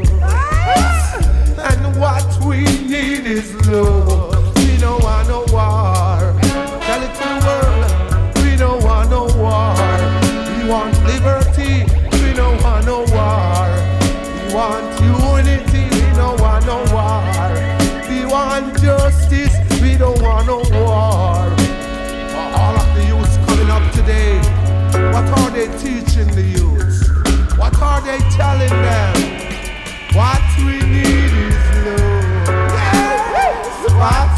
And 1.59 2.01
what 2.01 2.44
we 2.44 2.76
need 2.97 3.27
is 3.27 3.55
love. 3.68 4.55
We 4.56 4.77
don't 4.78 5.02
want 5.02 5.28
no 5.28 5.40
war. 5.52 6.18
Tell 6.86 7.02
it 7.06 7.12
to 7.20 7.27
the 7.35 7.40
world. 7.47 8.36
We 8.43 8.56
don't 8.56 8.82
want 8.82 9.10
no 9.10 9.23
war. 9.43 9.74
We 10.56 10.68
want 10.73 10.94
liberty. 11.10 11.74
We 12.23 12.32
don't 12.40 12.59
want 12.62 12.86
no 12.86 12.98
war. 13.16 13.68
We 14.36 14.55
want 14.55 14.89
unity. 15.01 15.85
We 15.94 16.10
don't 16.20 16.40
want 16.40 16.66
no 16.66 16.78
war. 16.94 17.23
We 18.09 18.24
want 18.27 18.81
justice. 18.81 19.55
We 19.82 19.97
don't 19.97 20.20
want 20.23 20.47
no 20.47 20.59
war. 20.77 21.47
All 22.60 22.74
of 22.82 22.89
the 22.97 23.05
youths 23.10 23.36
coming 23.47 23.70
up 23.77 23.85
today, 23.93 24.39
what 25.12 25.27
are 25.39 25.51
they 25.51 25.68
teaching 25.85 26.31
the 26.39 26.47
youths? 26.56 26.98
What 27.59 27.74
are 27.82 28.01
they 28.01 28.18
telling 28.40 28.77
them? 28.89 29.14
What 30.14 30.40
we 30.64 30.86
What? 33.97 34.36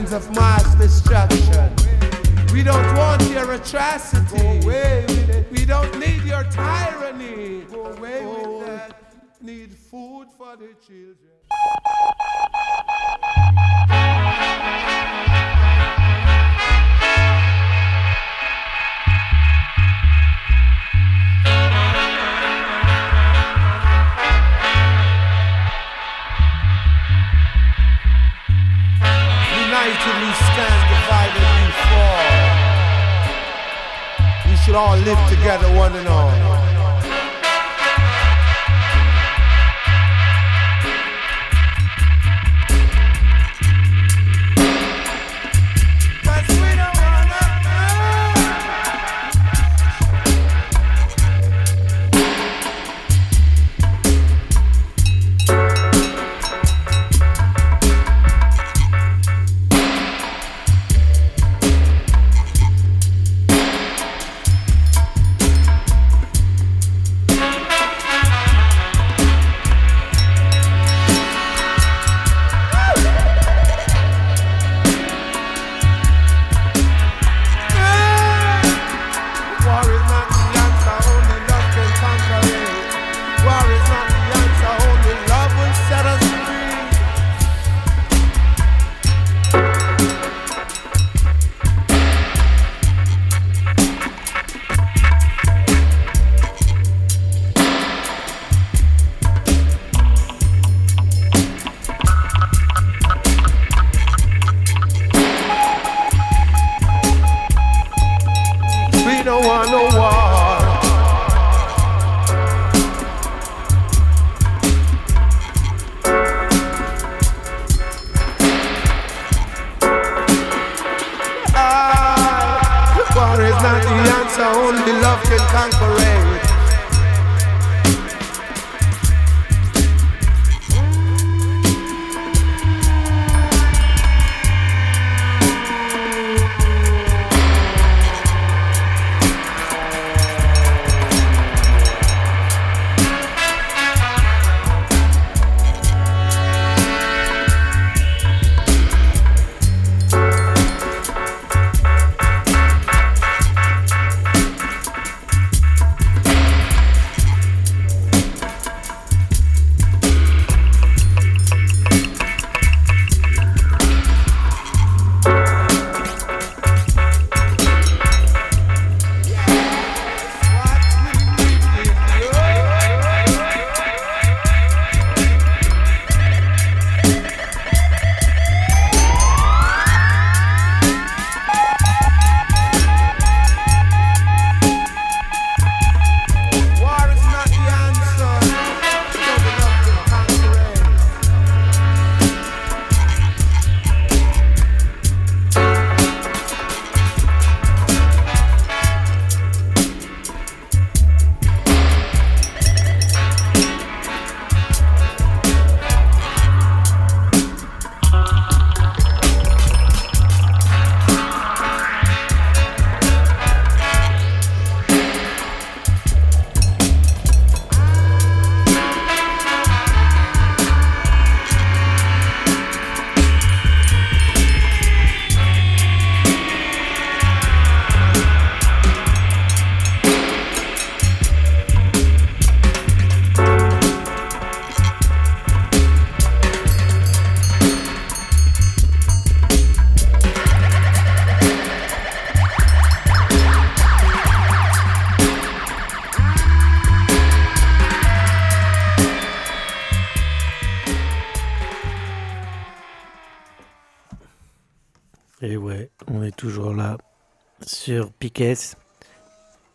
Weapons 0.00 0.12
of 0.12 0.34
mass 0.34 0.74
destruction. 0.76 1.74
We 2.52 2.62
don't 2.62 2.96
want 2.96 3.22
your 3.28 3.52
atrocity. 3.52 4.60
We 5.50 5.64
don't 5.66 5.98
need 5.98 6.22
your 6.24 6.44
tyranny. 6.44 7.64
Go 7.70 7.86
away 7.86 8.24
with 8.24 8.66
that. 8.66 8.96
Need 9.42 9.74
food 9.74 10.28
for 10.36 10.56
the 10.56 10.74
children. 10.86 11.16
Live 35.04 35.28
together, 35.30 35.66
one 35.76 35.89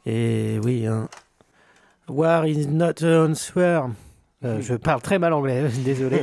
Et 0.05 0.59
oui, 0.63 0.87
hein. 0.87 1.07
War 2.07 2.45
is 2.45 2.67
not 2.67 3.03
an 3.03 3.31
answer. 3.31 3.81
Euh, 4.43 4.61
je 4.61 4.75
parle 4.75 5.01
très 5.01 5.17
mal 5.17 5.33
anglais, 5.33 5.63
désolé. 5.85 6.21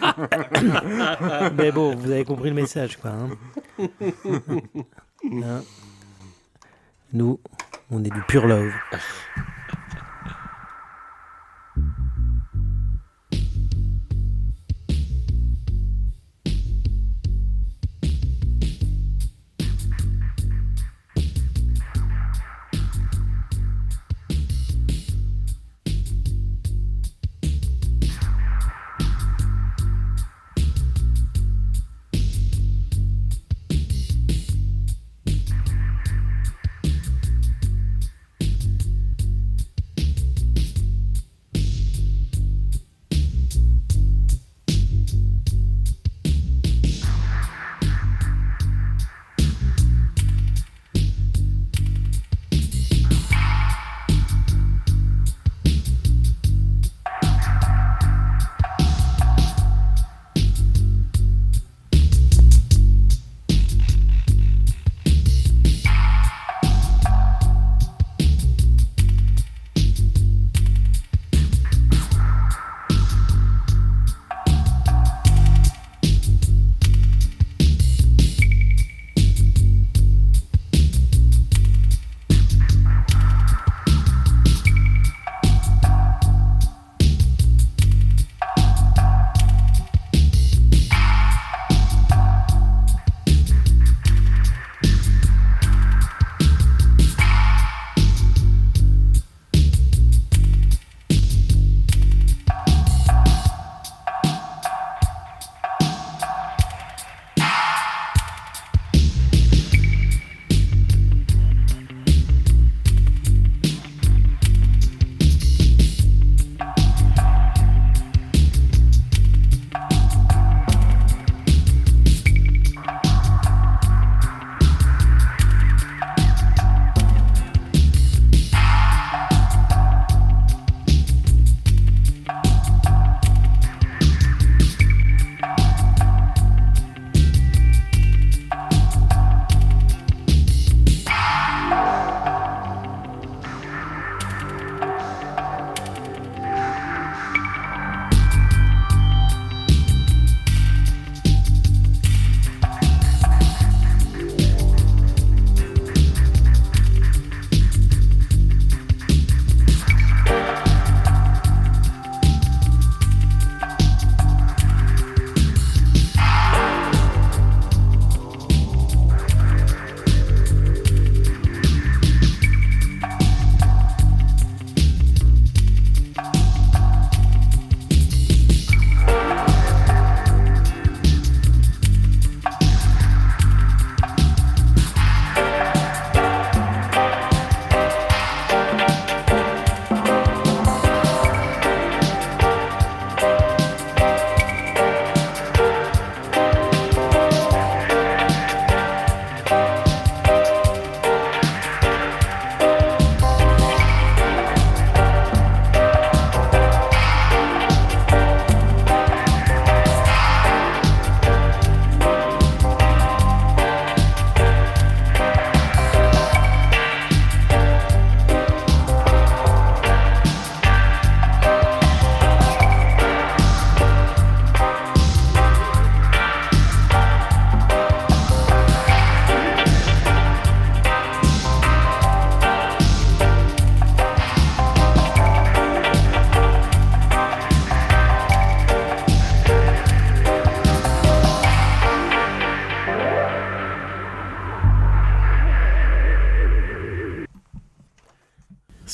Mais 1.56 1.70
bon, 1.72 1.94
vous 1.94 2.10
avez 2.10 2.24
compris 2.24 2.50
le 2.50 2.54
message, 2.54 2.96
quoi. 2.98 3.10
Hein. 3.10 3.86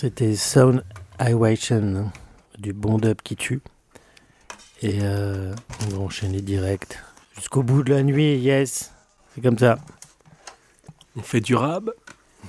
C'était 0.05 0.37
Sound 0.37 0.85
Highwation 1.19 2.13
du 2.59 2.75
bon 2.75 2.99
dub 2.99 3.23
qui 3.23 3.37
tue. 3.37 3.63
Et 4.83 4.99
euh, 5.01 5.55
on 5.81 5.97
va 5.97 5.99
enchaîner 6.01 6.43
direct. 6.43 7.03
Jusqu'au 7.37 7.63
bout 7.63 7.83
de 7.83 7.95
la 7.95 8.03
nuit, 8.03 8.37
yes. 8.37 8.93
C'est 9.35 9.41
comme 9.41 9.57
ça. 9.57 9.79
On 11.17 11.23
fait 11.23 11.41
du 11.41 11.55
rab. 11.55 11.91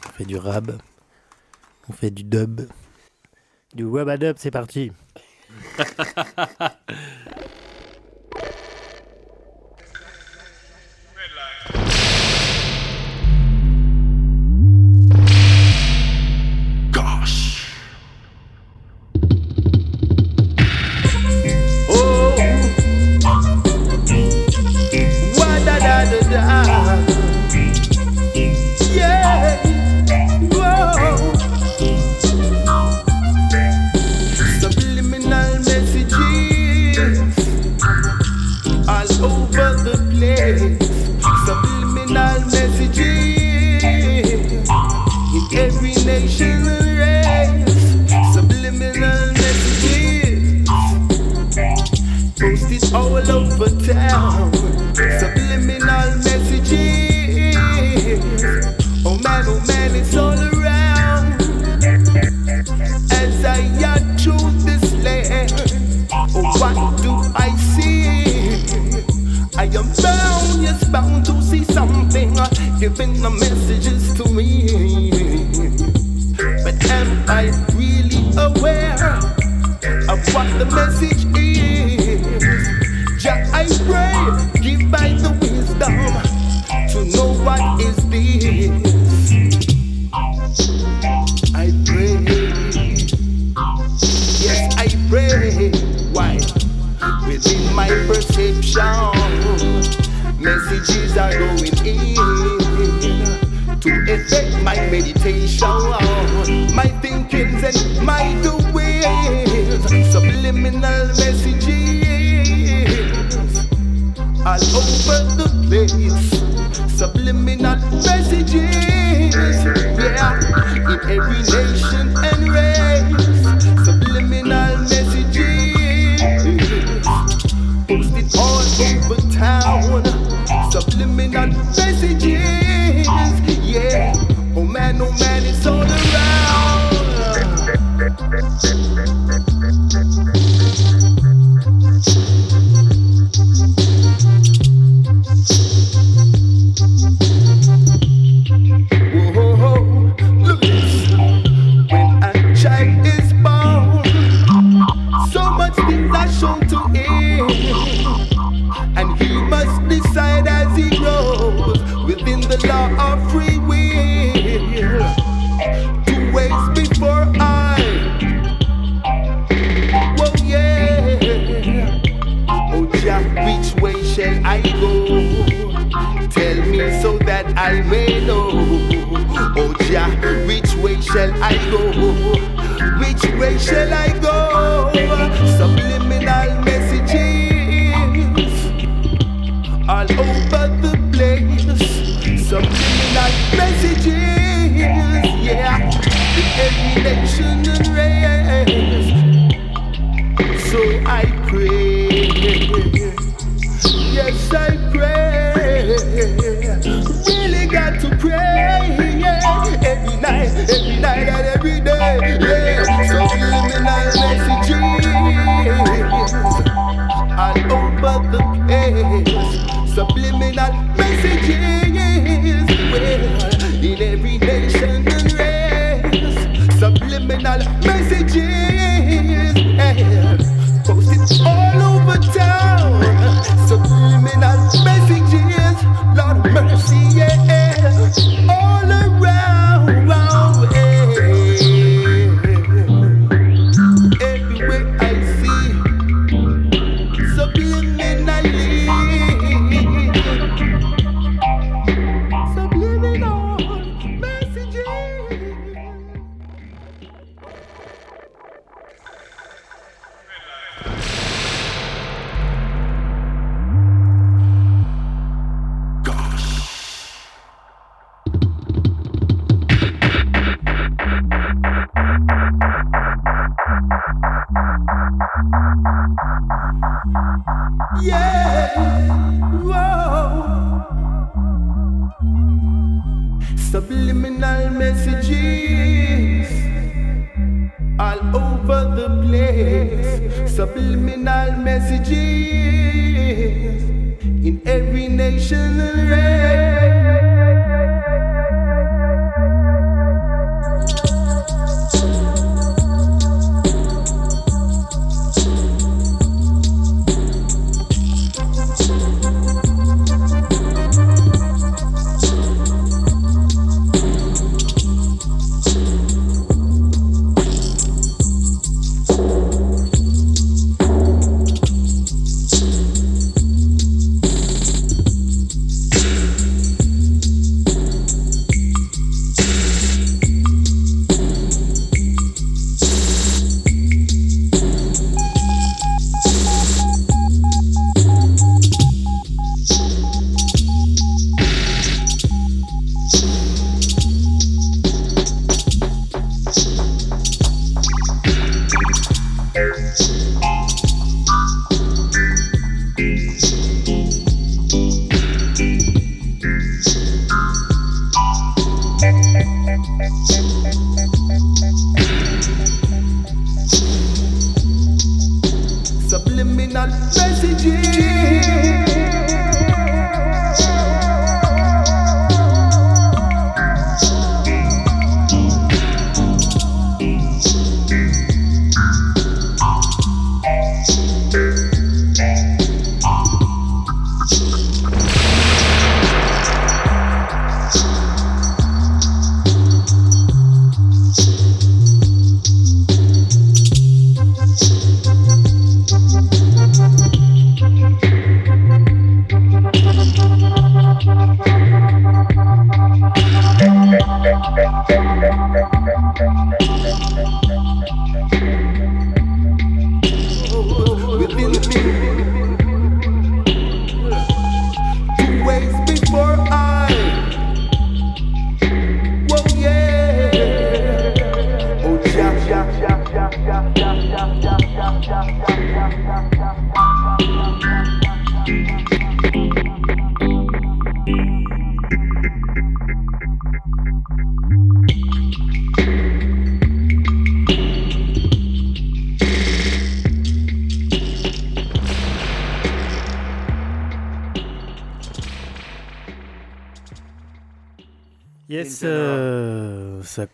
On 0.06 0.10
fait 0.10 0.26
du 0.26 0.36
rab. 0.36 0.78
On 1.88 1.94
fait 1.94 2.12
du 2.12 2.26
dub. 2.26 2.68
Du 3.74 3.86
web 3.86 4.10
à 4.10 4.18
c'est 4.36 4.52
parti. 4.52 4.92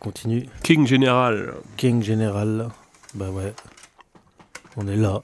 continue. 0.02 0.46
King 0.62 0.86
General. 0.86 1.54
King 1.76 2.02
General. 2.02 2.68
Bah 3.14 3.30
ouais. 3.30 3.54
On 4.76 4.88
est 4.88 4.96
là. 4.96 5.22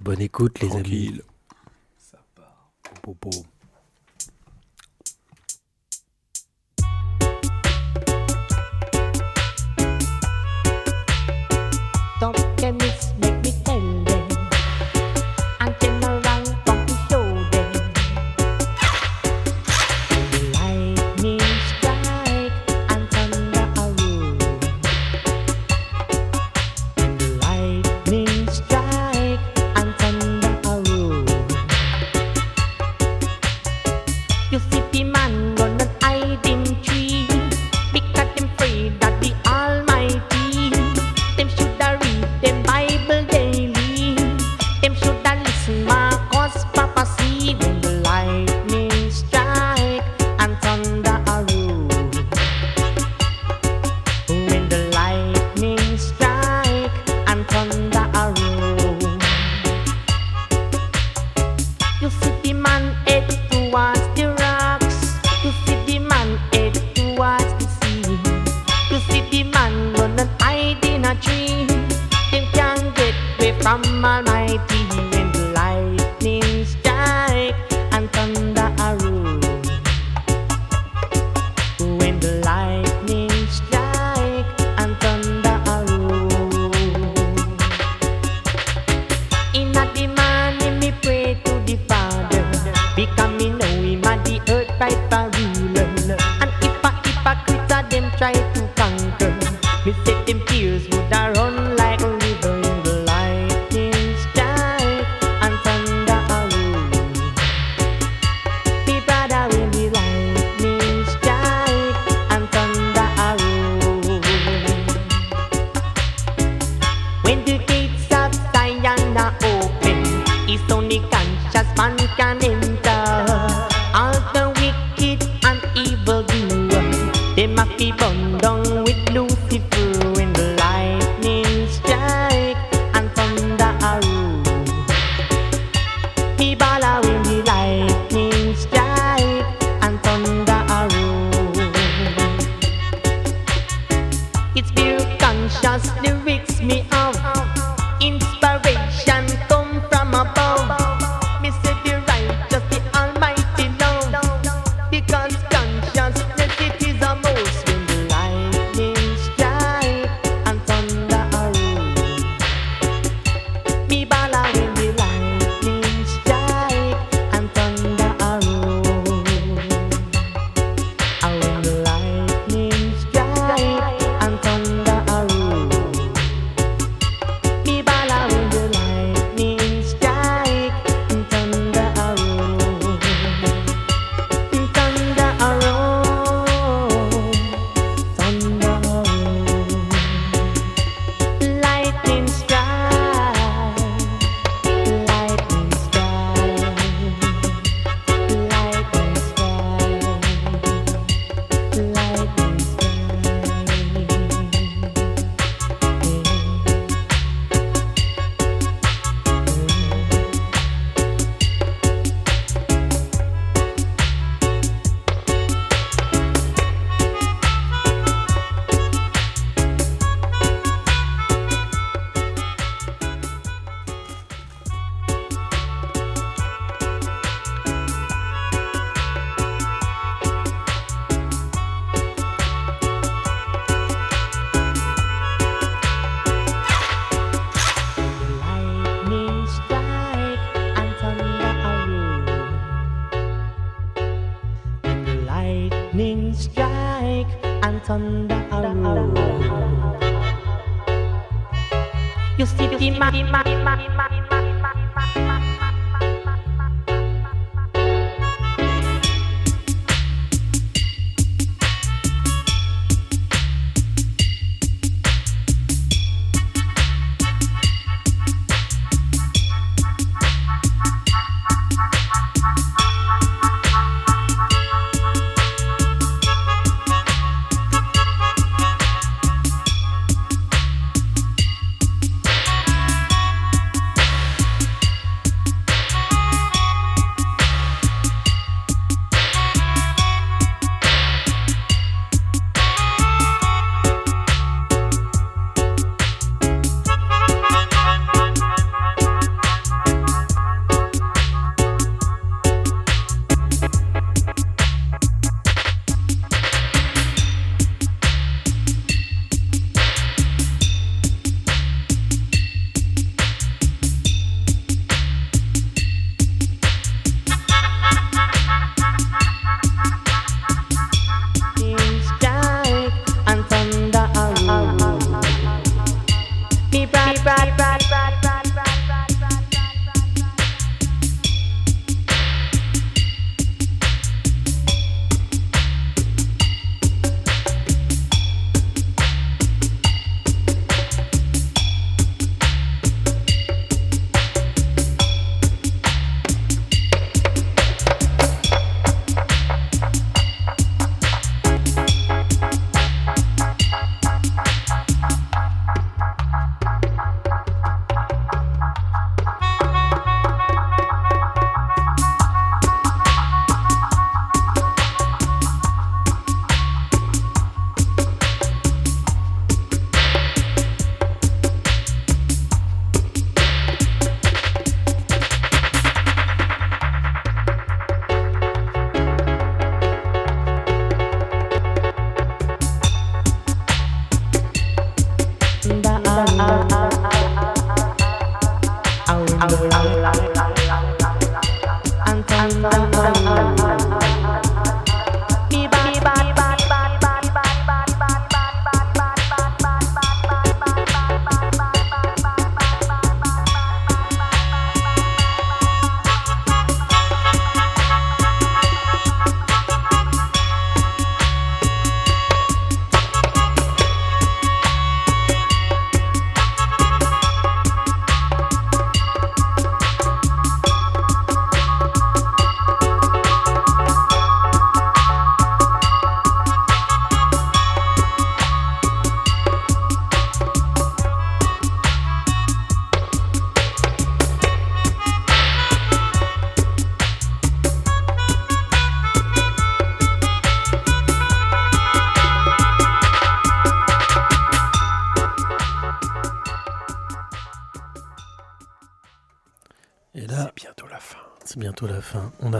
Bonne 0.00 0.22
écoute, 0.22 0.60
les 0.60 0.74
amis. 0.74 1.20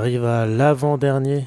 Arrive 0.01 0.25
à 0.25 0.47
l'avant-dernier. 0.47 1.45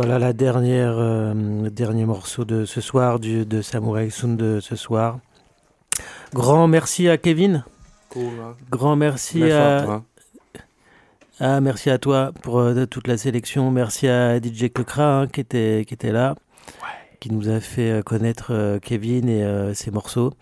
Voilà 0.00 0.20
la 0.20 0.32
dernière, 0.32 0.94
euh, 0.96 1.34
le 1.64 1.70
dernier 1.70 2.04
morceau 2.04 2.44
de 2.44 2.64
ce 2.64 2.80
soir, 2.80 3.18
du, 3.18 3.44
de 3.44 3.62
Samurai 3.62 4.10
Sound 4.10 4.36
de 4.38 4.60
ce 4.60 4.76
soir. 4.76 5.18
Grand 6.32 6.68
merci 6.68 7.08
à 7.08 7.18
Kevin. 7.18 7.64
Cool, 8.08 8.22
hein. 8.40 8.54
Grand 8.70 8.94
merci 8.94 9.50
à. 9.50 9.80
hein. 9.90 10.04
Ah, 11.40 11.60
merci 11.60 11.90
à 11.90 11.98
toi 11.98 12.30
pour 12.42 12.60
euh, 12.60 12.86
toute 12.86 13.08
la 13.08 13.18
sélection. 13.18 13.72
Merci 13.72 14.06
à 14.06 14.38
DJ 14.40 14.68
Kekra 14.72 15.22
hein, 15.22 15.26
qui, 15.26 15.40
était, 15.40 15.84
qui 15.84 15.94
était 15.94 16.12
là, 16.12 16.36
qui 17.18 17.32
nous 17.32 17.48
a 17.48 17.58
fait 17.58 17.90
euh, 17.90 18.02
connaître 18.02 18.52
euh, 18.52 18.78
Kevin 18.78 19.28
et 19.28 19.42
euh, 19.42 19.74
ses 19.74 19.90
morceaux. 19.90 20.32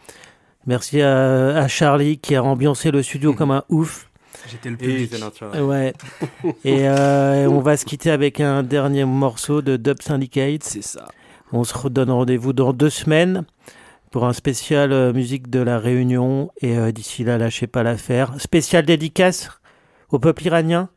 Merci 0.66 1.00
à, 1.00 1.56
à 1.56 1.66
Charlie 1.66 2.18
qui 2.18 2.34
a 2.36 2.44
ambiancé 2.44 2.90
le 2.90 3.02
studio 3.02 3.32
comme 3.32 3.52
un 3.52 3.64
ouf. 3.70 4.05
J'étais 4.48 4.70
le 4.70 4.76
public. 4.76 5.12
Naturally. 5.18 5.60
Ouais. 5.60 5.92
Et 6.64 6.88
euh, 6.88 7.48
on 7.48 7.60
va 7.60 7.76
se 7.76 7.84
quitter 7.84 8.10
avec 8.10 8.40
un 8.40 8.62
dernier 8.62 9.04
morceau 9.04 9.62
de 9.62 9.76
Dub 9.76 10.00
Syndicate. 10.02 10.62
C'est 10.62 10.82
ça. 10.82 11.08
On 11.52 11.64
se 11.64 11.76
redonne 11.76 12.10
rendez-vous 12.10 12.52
dans 12.52 12.72
deux 12.72 12.90
semaines 12.90 13.44
pour 14.10 14.24
un 14.24 14.32
spécial 14.32 14.92
euh, 14.92 15.12
musique 15.12 15.50
de 15.50 15.60
la 15.60 15.78
Réunion. 15.78 16.50
Et 16.60 16.76
euh, 16.76 16.92
d'ici 16.92 17.24
là, 17.24 17.38
lâchez 17.38 17.66
pas 17.66 17.82
l'affaire. 17.82 18.40
Spécial 18.40 18.84
dédicace 18.84 19.50
au 20.10 20.18
peuple 20.18 20.46
iranien 20.46 20.88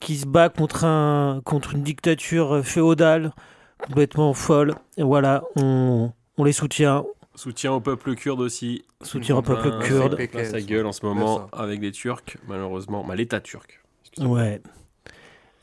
qui 0.00 0.16
se 0.16 0.26
bat 0.26 0.48
contre, 0.48 0.84
un, 0.84 1.40
contre 1.44 1.74
une 1.74 1.82
dictature 1.82 2.64
féodale 2.64 3.32
complètement 3.78 4.32
folle. 4.32 4.74
Et 4.96 5.02
voilà, 5.02 5.42
on, 5.56 6.12
on 6.36 6.44
les 6.44 6.52
soutient. 6.52 7.04
Soutien 7.38 7.72
au 7.72 7.78
peuple 7.80 8.16
kurde 8.16 8.40
aussi. 8.40 8.84
Soutien 9.00 9.36
au 9.36 9.42
peuple 9.42 9.68
Plein- 9.68 9.78
kurde. 9.78 10.16
plein 10.26 10.44
sa 10.44 10.60
gueule 10.60 10.86
en 10.86 10.90
ce 10.92 11.06
moment 11.06 11.48
avec 11.52 11.80
les 11.80 11.92
Turcs, 11.92 12.36
malheureusement. 12.48 13.04
Bah, 13.04 13.14
L'État 13.14 13.38
turc. 13.40 13.80
Ouais. 14.18 14.60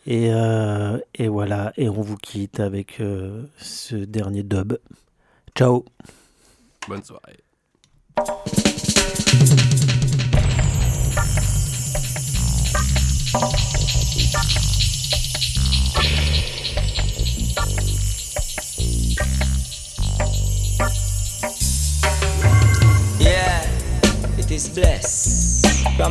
Et, 0.07 0.29
euh, 0.31 0.97
et 1.15 1.27
voilà, 1.27 1.73
et 1.75 1.89
on 1.89 1.99
vous 2.01 2.15
quitte 2.15 2.61
avec 2.61 3.01
euh, 3.01 3.43
ce 3.57 3.97
dernier 3.97 4.43
dub. 4.43 4.77
Ciao. 5.53 5.83
Bonne 6.87 7.03
soirée. 7.03 7.43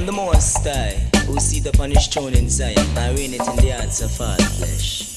The 0.07 0.13
Most 0.13 0.67
High, 0.67 1.01
who 1.27 1.39
see 1.41 1.61
the 1.61 1.73
punished 1.73 2.13
throne 2.13 2.35
in 2.35 2.49
Zion, 2.51 2.79
and 2.97 3.19
reign 3.19 3.35
it 3.35 3.47
in 3.47 3.57
the 3.57 3.71
hearts 3.71 4.03
of 4.03 4.21
all 4.21 4.37
flesh. 4.37 5.15